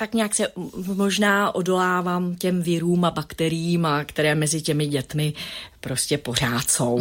tak 0.00 0.14
nějak 0.14 0.34
se 0.34 0.48
možná 0.94 1.54
odolávám 1.54 2.34
těm 2.34 2.62
virům 2.62 3.04
a 3.04 3.10
bakteriím, 3.10 3.86
a 3.86 4.04
které 4.04 4.34
mezi 4.34 4.62
těmi 4.62 4.86
dětmi 4.86 5.32
prostě 5.80 6.18
pořád 6.18 6.70
jsou. 6.70 7.00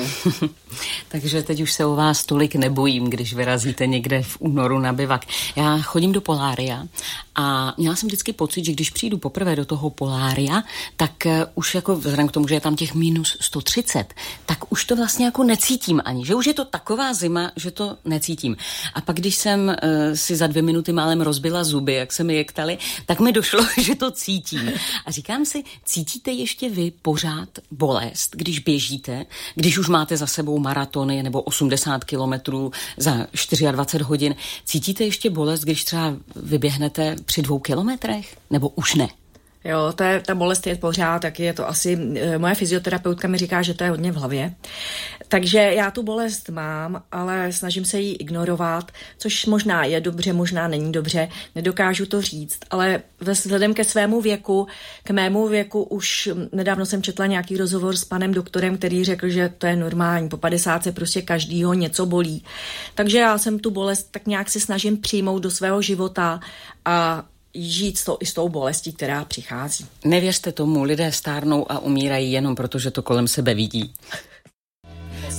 Takže 1.07 1.43
teď 1.43 1.61
už 1.61 1.73
se 1.73 1.85
o 1.85 1.95
vás 1.95 2.25
tolik 2.25 2.55
nebojím, 2.55 3.09
když 3.09 3.33
vyrazíte 3.33 3.87
někde 3.87 4.23
v 4.23 4.37
únoru 4.39 4.79
na 4.79 4.93
bivak. 4.93 5.25
Já 5.55 5.77
chodím 5.81 6.11
do 6.11 6.21
Polária 6.21 6.87
a 7.35 7.73
měla 7.77 7.95
jsem 7.95 8.07
vždycky 8.07 8.33
pocit, 8.33 8.65
že 8.65 8.71
když 8.71 8.89
přijdu 8.89 9.17
poprvé 9.17 9.55
do 9.55 9.65
toho 9.65 9.89
Polária, 9.89 10.63
tak 10.97 11.11
uh, 11.25 11.31
už 11.55 11.75
jako 11.75 11.95
vzhledem 11.95 12.27
k 12.27 12.31
tomu, 12.31 12.47
že 12.47 12.55
je 12.55 12.61
tam 12.61 12.75
těch 12.75 12.93
minus 12.93 13.37
130, 13.41 14.13
tak 14.45 14.71
už 14.71 14.85
to 14.85 14.95
vlastně 14.95 15.25
jako 15.25 15.43
necítím 15.43 16.01
ani, 16.05 16.25
že 16.25 16.35
už 16.35 16.47
je 16.47 16.53
to 16.53 16.65
taková 16.65 17.13
zima, 17.13 17.51
že 17.55 17.71
to 17.71 17.97
necítím. 18.05 18.57
A 18.93 19.01
pak, 19.01 19.15
když 19.15 19.35
jsem 19.35 19.67
uh, 19.67 19.75
si 20.13 20.35
za 20.35 20.47
dvě 20.47 20.61
minuty 20.61 20.91
málem 20.91 21.21
rozbila 21.21 21.63
zuby, 21.63 21.93
jak 21.93 22.13
se 22.13 22.23
mi 22.23 22.35
jektali, 22.35 22.77
tak 23.05 23.19
mi 23.19 23.31
došlo, 23.31 23.65
že 23.81 23.95
to 23.95 24.11
cítím. 24.11 24.71
A 25.05 25.11
říkám 25.11 25.45
si, 25.45 25.63
cítíte 25.85 26.31
ještě 26.31 26.69
vy 26.69 26.91
pořád 27.01 27.49
bolest, 27.71 28.35
když 28.35 28.59
běžíte, 28.69 29.25
když 29.55 29.77
už 29.77 29.87
máte 29.89 30.17
za 30.17 30.27
sebou 30.27 30.59
maratony 30.59 31.23
nebo 31.23 31.41
80 31.41 32.03
kilometrů 32.03 32.71
za 32.97 33.27
24 33.71 34.03
hodin, 34.03 34.35
cítíte 34.65 35.03
ještě 35.03 35.29
bolest, 35.29 35.61
když 35.61 35.83
třeba 35.83 36.13
vyběhnete 36.35 37.15
při 37.25 37.41
dvou 37.41 37.59
kilometrech? 37.59 38.37
Nebo 38.49 38.69
už 38.69 38.95
ne? 38.95 39.07
Jo, 39.63 39.93
je, 40.03 40.21
ta 40.25 40.35
bolest 40.35 40.67
je 40.67 40.75
pořád, 40.75 41.21
tak 41.21 41.39
je 41.39 41.53
to 41.53 41.67
asi, 41.67 41.99
eh, 42.15 42.37
moje 42.37 42.55
fyzioterapeutka 42.55 43.27
mi 43.27 43.37
říká, 43.37 43.61
že 43.61 43.73
to 43.73 43.83
je 43.83 43.89
hodně 43.89 44.11
v 44.11 44.15
hlavě. 44.15 44.53
Takže 45.27 45.57
já 45.57 45.91
tu 45.91 46.03
bolest 46.03 46.49
mám, 46.49 47.03
ale 47.11 47.51
snažím 47.51 47.85
se 47.85 47.99
ji 47.99 48.13
ignorovat, 48.13 48.91
což 49.17 49.45
možná 49.45 49.83
je 49.83 50.01
dobře, 50.01 50.33
možná 50.33 50.67
není 50.67 50.91
dobře, 50.91 51.29
nedokážu 51.55 52.05
to 52.05 52.21
říct, 52.21 52.59
ale 52.69 53.01
vzhledem 53.19 53.73
ke 53.73 53.83
svému 53.83 54.21
věku, 54.21 54.67
k 55.03 55.11
mému 55.11 55.47
věku 55.47 55.83
už 55.83 56.29
nedávno 56.51 56.85
jsem 56.85 57.03
četla 57.03 57.25
nějaký 57.25 57.57
rozhovor 57.57 57.95
s 57.95 58.05
panem 58.05 58.33
doktorem, 58.33 58.77
který 58.77 59.03
řekl, 59.03 59.29
že 59.29 59.49
to 59.57 59.67
je 59.67 59.75
normální, 59.75 60.29
po 60.29 60.37
50 60.37 60.83
se 60.83 60.91
prostě 60.91 61.21
každýho 61.21 61.73
něco 61.73 62.05
bolí. 62.05 62.43
Takže 62.95 63.17
já 63.17 63.37
jsem 63.37 63.59
tu 63.59 63.71
bolest 63.71 64.11
tak 64.11 64.27
nějak 64.27 64.49
se 64.49 64.59
snažím 64.59 64.97
přijmout 64.97 65.39
do 65.39 65.51
svého 65.51 65.81
života 65.81 66.39
a 66.85 67.23
žít 67.67 67.97
s 67.97 68.05
tou, 68.05 68.17
i 68.19 68.25
s 68.25 68.33
tou 68.33 68.49
bolestí, 68.49 68.93
která 68.93 69.25
přichází. 69.25 69.85
Nevěřte 70.05 70.51
tomu, 70.51 70.83
lidé 70.83 71.11
stárnou 71.11 71.71
a 71.71 71.79
umírají 71.79 72.31
jenom 72.31 72.55
proto, 72.55 72.79
že 72.79 72.91
to 72.91 73.01
kolem 73.01 73.27
sebe 73.27 73.53
vidí. 73.53 73.93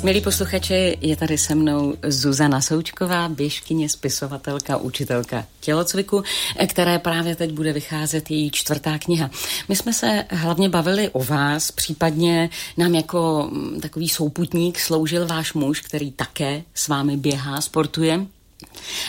Milí 0.03 0.21
posluchači, 0.21 0.99
je 1.01 1.17
tady 1.17 1.39
se 1.39 1.55
mnou 1.55 1.95
Zuzana 2.07 2.61
Součková, 2.61 3.29
běžkyně, 3.29 3.89
spisovatelka, 3.89 4.77
učitelka 4.77 5.47
tělocviku, 5.61 6.23
které 6.67 6.99
právě 6.99 7.37
teď 7.37 7.53
bude 7.53 7.73
vycházet 7.73 8.31
její 8.31 8.51
čtvrtá 8.51 8.99
kniha. 8.99 9.31
My 9.69 9.77
jsme 9.77 9.93
se 9.93 10.25
hlavně 10.31 10.69
bavili 10.69 11.09
o 11.09 11.25
vás, 11.25 11.71
případně 11.71 12.51
nám 12.77 12.95
jako 12.95 13.49
mm, 13.53 13.81
takový 13.81 14.09
souputník 14.09 14.79
sloužil 14.79 15.27
váš 15.27 15.53
muž, 15.53 15.81
který 15.81 16.13
také 16.13 16.63
s 16.75 16.89
vámi 16.89 17.17
běhá, 17.17 17.61
sportuje. 17.61 18.27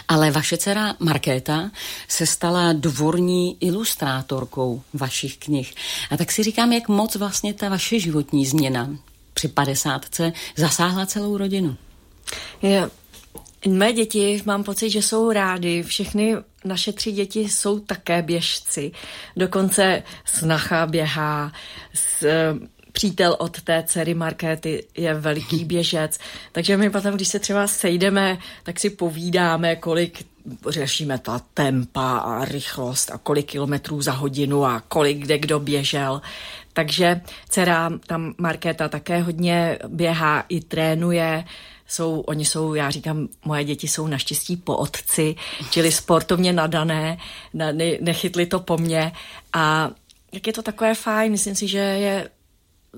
Ale 0.07 0.31
vaše 0.31 0.57
dcera 0.57 0.95
Markéta 0.99 1.71
se 2.07 2.25
stala 2.25 2.73
dvorní 2.73 3.57
ilustrátorkou 3.59 4.81
vašich 4.93 5.37
knih. 5.37 5.73
A 6.11 6.17
tak 6.17 6.31
si 6.31 6.43
říkám, 6.43 6.73
jak 6.73 6.87
moc 6.87 7.15
vlastně 7.15 7.53
ta 7.53 7.69
vaše 7.69 7.99
životní 7.99 8.45
změna 8.45 8.89
při 9.33 9.47
padesátce 9.47 10.33
zasáhla 10.55 11.05
celou 11.05 11.37
rodinu. 11.37 11.77
Je, 12.61 12.89
Mé 13.67 13.93
děti, 13.93 14.41
mám 14.45 14.63
pocit, 14.63 14.89
že 14.89 15.01
jsou 15.01 15.31
rády. 15.31 15.83
Všechny 15.83 16.35
naše 16.65 16.93
tři 16.93 17.11
děti 17.11 17.39
jsou 17.39 17.79
také 17.79 18.21
běžci. 18.21 18.91
Dokonce 19.37 20.03
snacha 20.25 20.85
běhá, 20.85 21.51
s, 21.93 22.25
přítel 22.91 23.35
od 23.39 23.61
té 23.61 23.83
dcery 23.87 24.13
Markéty 24.13 24.85
je 24.97 25.13
veliký 25.13 25.65
běžec, 25.71 26.19
takže 26.51 26.77
my 26.77 26.89
potom, 26.89 27.13
když 27.13 27.27
se 27.27 27.39
třeba 27.39 27.67
sejdeme, 27.67 28.37
tak 28.63 28.79
si 28.79 28.89
povídáme, 28.89 29.75
kolik 29.75 30.25
řešíme 30.69 31.17
ta 31.17 31.41
tempa 31.53 32.17
a 32.17 32.45
rychlost 32.45 33.11
a 33.11 33.17
kolik 33.17 33.45
kilometrů 33.45 34.01
za 34.01 34.11
hodinu 34.11 34.65
a 34.65 34.79
kolik 34.87 35.17
kde 35.17 35.37
kdo 35.37 35.59
běžel. 35.59 36.21
Takže 36.73 37.21
dcera, 37.49 37.89
tam 38.07 38.33
Markéta 38.37 38.89
také 38.89 39.21
hodně 39.21 39.79
běhá 39.87 40.45
i 40.49 40.61
trénuje, 40.61 41.43
jsou, 41.87 42.19
oni 42.19 42.45
jsou, 42.45 42.73
já 42.73 42.89
říkám, 42.89 43.27
moje 43.45 43.63
děti 43.63 43.87
jsou 43.87 44.07
naštěstí 44.07 44.57
po 44.57 44.77
otci, 44.77 45.35
čili 45.69 45.91
sportovně 45.91 46.53
nadané, 46.53 47.17
ne, 47.53 47.73
nechytli 48.01 48.45
to 48.45 48.59
po 48.59 48.77
mně. 48.77 49.11
A 49.53 49.91
jak 50.33 50.47
je 50.47 50.53
to 50.53 50.61
takové 50.61 50.95
fajn, 50.95 51.31
myslím 51.31 51.55
si, 51.55 51.67
že 51.67 51.77
je 51.77 52.29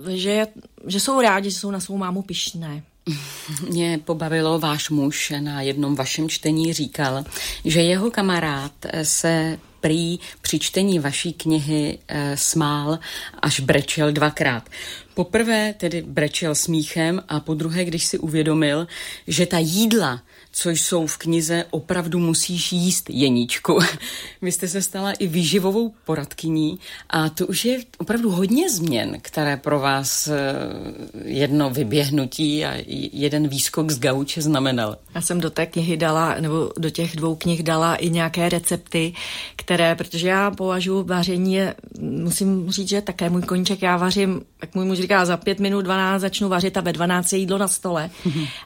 že, 0.09 0.47
že 0.87 0.99
jsou 0.99 1.21
rádi, 1.21 1.51
že 1.51 1.59
jsou 1.59 1.71
na 1.71 1.79
svou 1.79 1.97
mámu 1.97 2.21
pišné. 2.21 2.83
Mě 3.69 3.99
pobavilo 4.05 4.59
váš 4.59 4.89
muž 4.89 5.33
na 5.39 5.61
jednom 5.61 5.95
vašem 5.95 6.29
čtení 6.29 6.73
říkal, 6.73 7.25
že 7.65 7.81
jeho 7.81 8.11
kamarád 8.11 8.71
se 9.03 9.59
prý 9.83 10.19
při 10.41 10.59
čtení 10.59 10.99
vaší 10.99 11.33
knihy 11.33 11.99
e, 12.07 12.37
smál, 12.37 12.99
až 13.41 13.59
brečel 13.59 14.11
dvakrát. 14.11 14.69
Poprvé 15.13 15.73
tedy 15.73 16.01
brečel 16.01 16.55
smíchem 16.55 17.23
a 17.27 17.39
po 17.39 17.53
druhé, 17.53 17.85
když 17.85 18.05
si 18.05 18.17
uvědomil, 18.17 18.87
že 19.27 19.45
ta 19.45 19.57
jídla, 19.57 20.21
co 20.55 20.69
jsou 20.69 21.07
v 21.07 21.17
knize 21.17 21.65
Opravdu 21.71 22.19
musíš 22.19 22.71
jíst, 22.71 23.09
Jeníčku. 23.09 23.79
Vy 24.41 24.51
jste 24.51 24.67
se 24.67 24.81
stala 24.81 25.11
i 25.11 25.27
výživovou 25.27 25.93
poradkyní 26.05 26.79
a 27.09 27.29
to 27.29 27.47
už 27.47 27.65
je 27.65 27.79
opravdu 27.97 28.31
hodně 28.31 28.69
změn, 28.69 29.17
které 29.21 29.57
pro 29.57 29.79
vás 29.79 30.27
eh, 30.27 30.53
jedno 31.25 31.69
vyběhnutí 31.69 32.65
a 32.65 32.83
jeden 33.13 33.47
výskok 33.47 33.91
z 33.91 33.99
gauče 33.99 34.41
znamenal. 34.41 34.97
Já 35.15 35.21
jsem 35.21 35.41
do 35.41 35.49
té 35.49 35.65
knihy 35.65 35.97
dala, 35.97 36.35
nebo 36.39 36.71
do 36.77 36.89
těch 36.89 37.15
dvou 37.15 37.35
knih 37.35 37.63
dala 37.63 37.95
i 37.95 38.09
nějaké 38.09 38.49
recepty, 38.49 39.13
které, 39.55 39.95
protože 39.95 40.27
já 40.27 40.51
považuji 40.51 41.03
vaření, 41.03 41.59
musím 41.99 42.71
říct, 42.71 42.89
že 42.89 43.01
také 43.01 43.29
můj 43.29 43.41
koníček, 43.41 43.81
já 43.81 43.97
vařím, 43.97 44.41
jak 44.61 44.75
můj 44.75 44.85
muž 44.85 44.97
říká, 44.97 45.25
za 45.25 45.37
pět 45.37 45.59
minut 45.59 45.81
12 45.81 46.21
začnu 46.21 46.49
vařit 46.49 46.77
a 46.77 46.81
ve 46.81 46.93
12 46.93 47.33
je 47.33 47.39
jídlo 47.39 47.57
na 47.57 47.67
stole. 47.67 48.09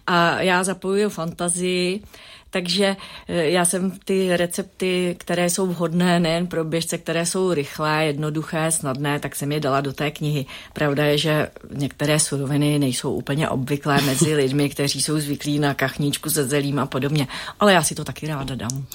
A 0.07 0.41
já 0.41 0.63
zapojuju 0.63 1.09
fantazii, 1.09 2.01
takže 2.49 2.95
eh, 3.27 3.49
já 3.49 3.65
jsem 3.65 3.91
ty 4.05 4.37
recepty, 4.37 5.15
které 5.19 5.49
jsou 5.49 5.67
vhodné 5.67 6.19
nejen 6.19 6.47
pro 6.47 6.63
běžce, 6.63 6.97
které 6.97 7.25
jsou 7.25 7.53
rychlé, 7.53 8.05
jednoduché, 8.05 8.71
snadné, 8.71 9.19
tak 9.19 9.35
jsem 9.35 9.51
je 9.51 9.59
dala 9.59 9.81
do 9.81 9.93
té 9.93 10.11
knihy. 10.11 10.45
Pravda 10.73 11.05
je, 11.05 11.17
že 11.17 11.47
některé 11.73 12.19
suroviny 12.19 12.79
nejsou 12.79 13.13
úplně 13.13 13.49
obvyklé 13.49 14.01
mezi 14.01 14.35
lidmi, 14.35 14.69
kteří 14.69 15.01
jsou 15.01 15.19
zvyklí 15.19 15.59
na 15.59 15.73
kachníčku 15.73 16.29
se 16.29 16.45
zelím 16.45 16.79
a 16.79 16.85
podobně, 16.85 17.27
ale 17.59 17.73
já 17.73 17.83
si 17.83 17.95
to 17.95 18.03
taky 18.03 18.27
ráda 18.27 18.55
dám. 18.55 18.85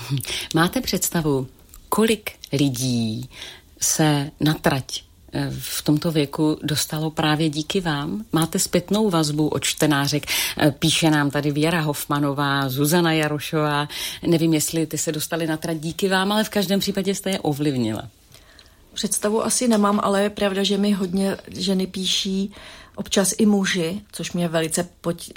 Máte 0.55 0.81
představu, 0.81 1.47
kolik 1.89 2.31
lidí 2.53 3.31
se 3.83 4.31
na 4.41 4.55
trať 4.55 5.03
v 5.59 5.83
tomto 5.83 6.11
věku 6.11 6.59
dostalo 6.63 7.11
právě 7.11 7.49
díky 7.49 7.81
vám? 7.81 8.25
Máte 8.33 8.59
zpětnou 8.59 9.11
vazbu 9.11 9.49
od 9.49 9.65
čtenářek? 9.65 10.27
Eh, 10.59 10.71
píše 10.71 11.11
nám 11.11 11.31
tady 11.31 11.51
Věra 11.51 11.81
Hofmanová, 11.81 12.69
Zuzana 12.69 13.13
Jarošová. 13.13 13.89
Nevím, 14.27 14.55
jestli 14.55 14.87
ty 14.87 14.99
se 14.99 15.13
dostali 15.13 15.47
na 15.47 15.57
trať 15.57 15.77
díky 15.77 16.09
vám, 16.09 16.33
ale 16.33 16.45
v 16.45 16.49
každém 16.49 16.81
případě 16.81 17.15
jste 17.15 17.31
je 17.31 17.41
ovlivnila. 17.41 18.09
Představu 18.95 19.45
asi 19.45 19.69
nemám, 19.69 20.01
ale 20.03 20.23
je 20.23 20.31
pravda, 20.31 20.63
že 20.63 20.79
mi 20.79 20.93
hodně 20.93 21.37
ženy 21.49 21.87
píší, 21.87 22.53
občas 22.97 23.35
i 23.39 23.47
muži, 23.47 24.01
což 24.13 24.33
mě 24.33 24.49
velice, 24.49 24.89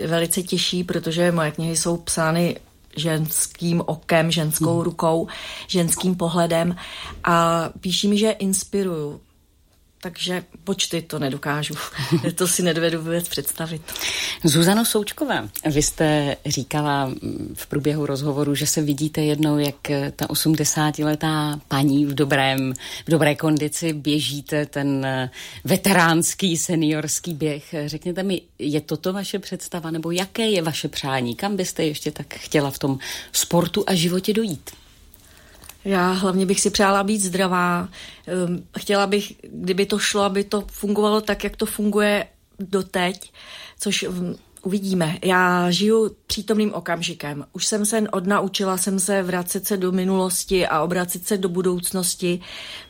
velice 0.08 0.44
těší, 0.44 0.84
protože 0.84 1.32
moje 1.32 1.52
knihy 1.52 1.76
jsou 1.76 1.98
psány 1.98 2.56
ženským 2.96 3.82
okem, 3.86 4.32
ženskou 4.32 4.84
rukou, 4.84 5.28
ženským 5.68 6.16
pohledem. 6.16 6.76
A 7.24 7.70
píší 7.80 8.08
mi, 8.08 8.18
že 8.18 8.32
inspiruju 8.32 9.22
takže 10.06 10.44
počty 10.64 11.02
to 11.02 11.20
nedokážu. 11.20 11.74
to 12.36 12.48
si 12.48 12.64
nedovedu 12.64 13.02
vůbec 13.02 13.28
představit. 13.30 13.82
Zuzano 14.44 14.86
Součková, 14.86 15.50
vy 15.66 15.82
jste 15.82 16.38
říkala 16.46 17.12
v 17.54 17.68
průběhu 17.68 18.06
rozhovoru, 18.06 18.56
že 18.56 18.68
se 18.68 18.82
vidíte 18.82 19.22
jednou, 19.22 19.58
jak 19.58 19.76
ta 20.16 20.26
80-letá 20.26 21.60
paní 21.68 22.06
v, 22.06 22.14
dobrém, 22.14 22.74
v 23.08 23.12
dobré 23.12 23.36
kondici 23.36 23.94
běžíte 23.94 24.66
ten 24.66 25.08
veteránský 25.64 26.58
seniorský 26.58 27.34
běh. 27.34 27.76
Řekněte 27.86 28.24
mi, 28.24 28.42
je 28.60 28.82
toto 28.82 29.14
vaše 29.14 29.40
představa, 29.40 29.92
nebo 29.92 30.12
jaké 30.12 30.48
je 30.48 30.62
vaše 30.62 30.88
přání? 30.88 31.36
Kam 31.36 31.56
byste 31.56 31.84
ještě 31.84 32.12
tak 32.12 32.34
chtěla 32.34 32.72
v 32.72 32.80
tom 32.80 33.00
sportu 33.32 33.84
a 33.88 33.96
životě 33.96 34.34
dojít? 34.34 34.72
Já 35.86 36.12
hlavně 36.12 36.46
bych 36.46 36.62
si 36.62 36.70
přála 36.70 37.04
být 37.04 37.20
zdravá. 37.20 37.90
Ehm, 38.28 38.64
chtěla 38.80 39.08
bych, 39.08 39.34
kdyby 39.44 39.86
to 39.86 40.00
šlo, 40.00 40.22
aby 40.22 40.44
to 40.44 40.64
fungovalo 40.72 41.22
tak, 41.22 41.44
jak 41.44 41.56
to 41.56 41.66
funguje 41.66 42.28
doteď, 42.60 43.32
což 43.80 44.04
ehm, 44.04 44.36
uvidíme. 44.66 45.18
Já 45.24 45.72
žiju 45.72 46.16
přítomným 46.28 46.74
okamžikem. 46.74 47.46
Už 47.54 47.66
jsem 47.66 47.86
se 47.86 48.10
odnaučila 48.12 48.78
jsem 48.78 49.00
se 49.00 49.24
vracet 49.24 49.68
se 49.68 49.78
do 49.78 49.92
minulosti 49.92 50.68
a 50.68 50.82
obracet 50.82 51.28
se 51.28 51.38
do 51.38 51.50
budoucnosti. 51.50 52.42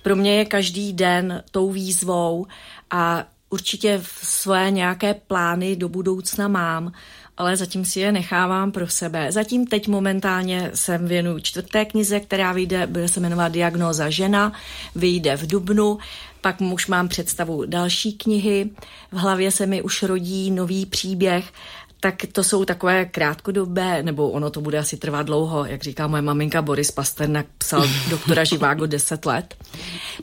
Pro 0.03 0.15
mě 0.15 0.37
je 0.37 0.45
každý 0.45 0.93
den 0.93 1.43
tou 1.51 1.71
výzvou 1.71 2.45
a 2.91 3.27
určitě 3.49 4.01
své 4.23 4.71
nějaké 4.71 5.13
plány 5.13 5.75
do 5.75 5.89
budoucna 5.89 6.47
mám 6.47 6.91
ale 7.37 7.57
zatím 7.57 7.85
si 7.85 7.99
je 7.99 8.11
nechávám 8.11 8.71
pro 8.71 8.87
sebe. 8.87 9.31
Zatím 9.31 9.67
teď 9.67 9.87
momentálně 9.87 10.71
jsem 10.73 11.07
věnu 11.07 11.39
čtvrté 11.39 11.85
knize, 11.85 12.19
která 12.19 12.51
vyjde, 12.51 12.87
bude 12.87 13.07
se 13.07 13.19
jmenovat 13.19 13.51
Diagnóza 13.51 14.09
žena, 14.09 14.53
vyjde 14.95 15.37
v 15.37 15.47
Dubnu, 15.47 15.97
pak 16.41 16.61
už 16.61 16.87
mám 16.87 17.07
představu 17.07 17.65
další 17.65 18.13
knihy, 18.13 18.69
v 19.11 19.17
hlavě 19.17 19.51
se 19.51 19.65
mi 19.65 19.81
už 19.81 20.03
rodí 20.03 20.51
nový 20.51 20.85
příběh, 20.85 21.51
tak 21.99 22.15
to 22.31 22.43
jsou 22.43 22.65
takové 22.65 23.05
krátkodobé, 23.05 24.03
nebo 24.03 24.29
ono 24.29 24.49
to 24.49 24.61
bude 24.61 24.77
asi 24.77 24.97
trvat 24.97 25.25
dlouho, 25.25 25.65
jak 25.65 25.83
říká 25.83 26.07
moje 26.07 26.21
maminka 26.21 26.61
Boris 26.61 26.91
Pasternak, 26.91 27.45
psal 27.57 27.87
doktora 28.09 28.43
Živágo 28.43 28.85
10 28.85 29.25
let. 29.25 29.55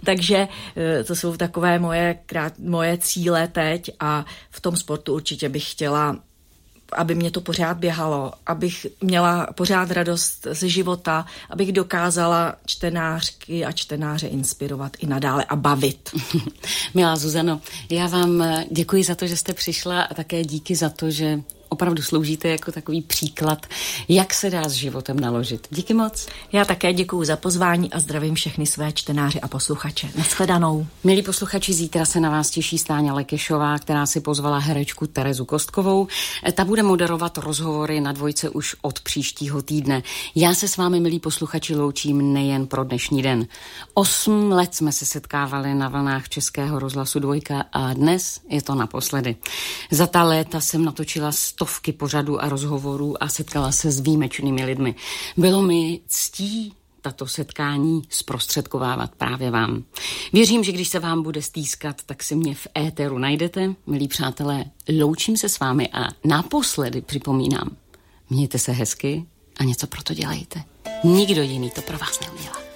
Takže 0.04 0.48
eh, 0.76 1.04
to 1.04 1.14
jsou 1.14 1.36
takové 1.36 1.78
moje, 1.78 2.18
krát, 2.26 2.58
moje 2.58 2.98
cíle 2.98 3.48
teď 3.48 3.90
a 4.00 4.24
v 4.50 4.60
tom 4.60 4.76
sportu 4.76 5.14
určitě 5.14 5.48
bych 5.48 5.70
chtěla 5.70 6.16
aby 6.96 7.14
mě 7.14 7.30
to 7.30 7.40
pořád 7.40 7.76
běhalo, 7.76 8.32
abych 8.46 8.86
měla 9.00 9.46
pořád 9.54 9.90
radost 9.90 10.46
ze 10.50 10.68
života, 10.68 11.26
abych 11.50 11.72
dokázala 11.72 12.56
čtenářky 12.66 13.64
a 13.64 13.72
čtenáře 13.72 14.26
inspirovat 14.26 14.92
i 14.98 15.06
nadále 15.06 15.44
a 15.44 15.56
bavit. 15.56 16.10
Milá 16.94 17.16
Zuzano, 17.16 17.60
já 17.90 18.06
vám 18.06 18.44
děkuji 18.70 19.04
za 19.04 19.14
to, 19.14 19.26
že 19.26 19.36
jste 19.36 19.52
přišla 19.52 20.02
a 20.02 20.14
také 20.14 20.44
díky 20.44 20.76
za 20.76 20.88
to, 20.88 21.10
že 21.10 21.40
opravdu 21.72 22.02
sloužíte 22.02 22.48
jako 22.48 22.72
takový 22.72 23.02
příklad, 23.02 23.66
jak 24.08 24.34
se 24.34 24.50
dá 24.50 24.68
s 24.68 24.72
životem 24.72 25.20
naložit. 25.20 25.66
Díky 25.70 25.94
moc. 25.94 26.26
Já 26.52 26.64
také 26.64 26.92
děkuji 26.92 27.24
za 27.24 27.36
pozvání 27.36 27.92
a 27.92 28.00
zdravím 28.00 28.34
všechny 28.34 28.66
své 28.66 28.92
čtenáři 28.92 29.40
a 29.40 29.48
posluchače. 29.48 30.10
Naschledanou. 30.18 30.86
Milí 31.04 31.22
posluchači, 31.22 31.72
zítra 31.72 32.04
se 32.04 32.20
na 32.20 32.30
vás 32.30 32.50
těší 32.50 32.78
Stáňa 32.78 33.14
Lekešová, 33.14 33.78
která 33.78 34.06
si 34.06 34.20
pozvala 34.20 34.58
herečku 34.58 35.06
Terezu 35.06 35.44
Kostkovou. 35.44 36.06
Ta 36.52 36.64
bude 36.64 36.82
moderovat 36.82 37.38
rozhovory 37.38 38.00
na 38.00 38.12
dvojce 38.12 38.48
už 38.48 38.76
od 38.82 39.00
příštího 39.00 39.62
týdne. 39.62 40.02
Já 40.34 40.54
se 40.54 40.68
s 40.68 40.76
vámi, 40.76 41.00
milí 41.00 41.20
posluchači, 41.20 41.76
loučím 41.76 42.32
nejen 42.32 42.66
pro 42.66 42.84
dnešní 42.84 43.22
den. 43.22 43.46
Osm 43.94 44.52
let 44.52 44.74
jsme 44.74 44.92
se 44.92 45.06
setkávali 45.06 45.74
na 45.74 45.88
vlnách 45.88 46.28
Českého 46.28 46.78
rozhlasu 46.78 47.18
dvojka 47.18 47.64
a 47.72 47.92
dnes 47.92 48.40
je 48.48 48.62
to 48.62 48.74
naposledy. 48.74 49.36
Za 49.90 50.06
ta 50.06 50.22
léta 50.22 50.60
jsem 50.60 50.84
natočila 50.84 51.32
stovky 51.62 51.92
pořadů 51.92 52.42
a 52.42 52.48
rozhovorů 52.48 53.22
a 53.22 53.28
setkala 53.28 53.72
se 53.72 53.90
s 53.90 54.00
výjimečnými 54.00 54.64
lidmi. 54.64 54.94
Bylo 55.36 55.62
mi 55.62 56.00
ctí 56.06 56.72
tato 57.00 57.26
setkání 57.26 58.02
zprostředkovávat 58.08 59.14
právě 59.14 59.50
vám. 59.50 59.84
Věřím, 60.32 60.64
že 60.64 60.72
když 60.72 60.88
se 60.88 60.98
vám 60.98 61.22
bude 61.22 61.42
stýskat, 61.42 62.02
tak 62.06 62.22
si 62.22 62.36
mě 62.36 62.54
v 62.54 62.66
éteru 62.78 63.18
najdete. 63.18 63.74
Milí 63.86 64.08
přátelé, 64.08 64.64
loučím 65.00 65.36
se 65.36 65.48
s 65.48 65.58
vámi 65.58 65.88
a 65.88 66.08
naposledy 66.24 67.00
připomínám, 67.00 67.76
mějte 68.30 68.58
se 68.58 68.72
hezky 68.72 69.24
a 69.56 69.64
něco 69.64 69.86
pro 69.86 70.02
to 70.02 70.14
dělejte. 70.14 70.62
Nikdo 71.04 71.42
jiný 71.42 71.70
to 71.70 71.82
pro 71.82 71.98
vás 71.98 72.20
neudělá. 72.20 72.71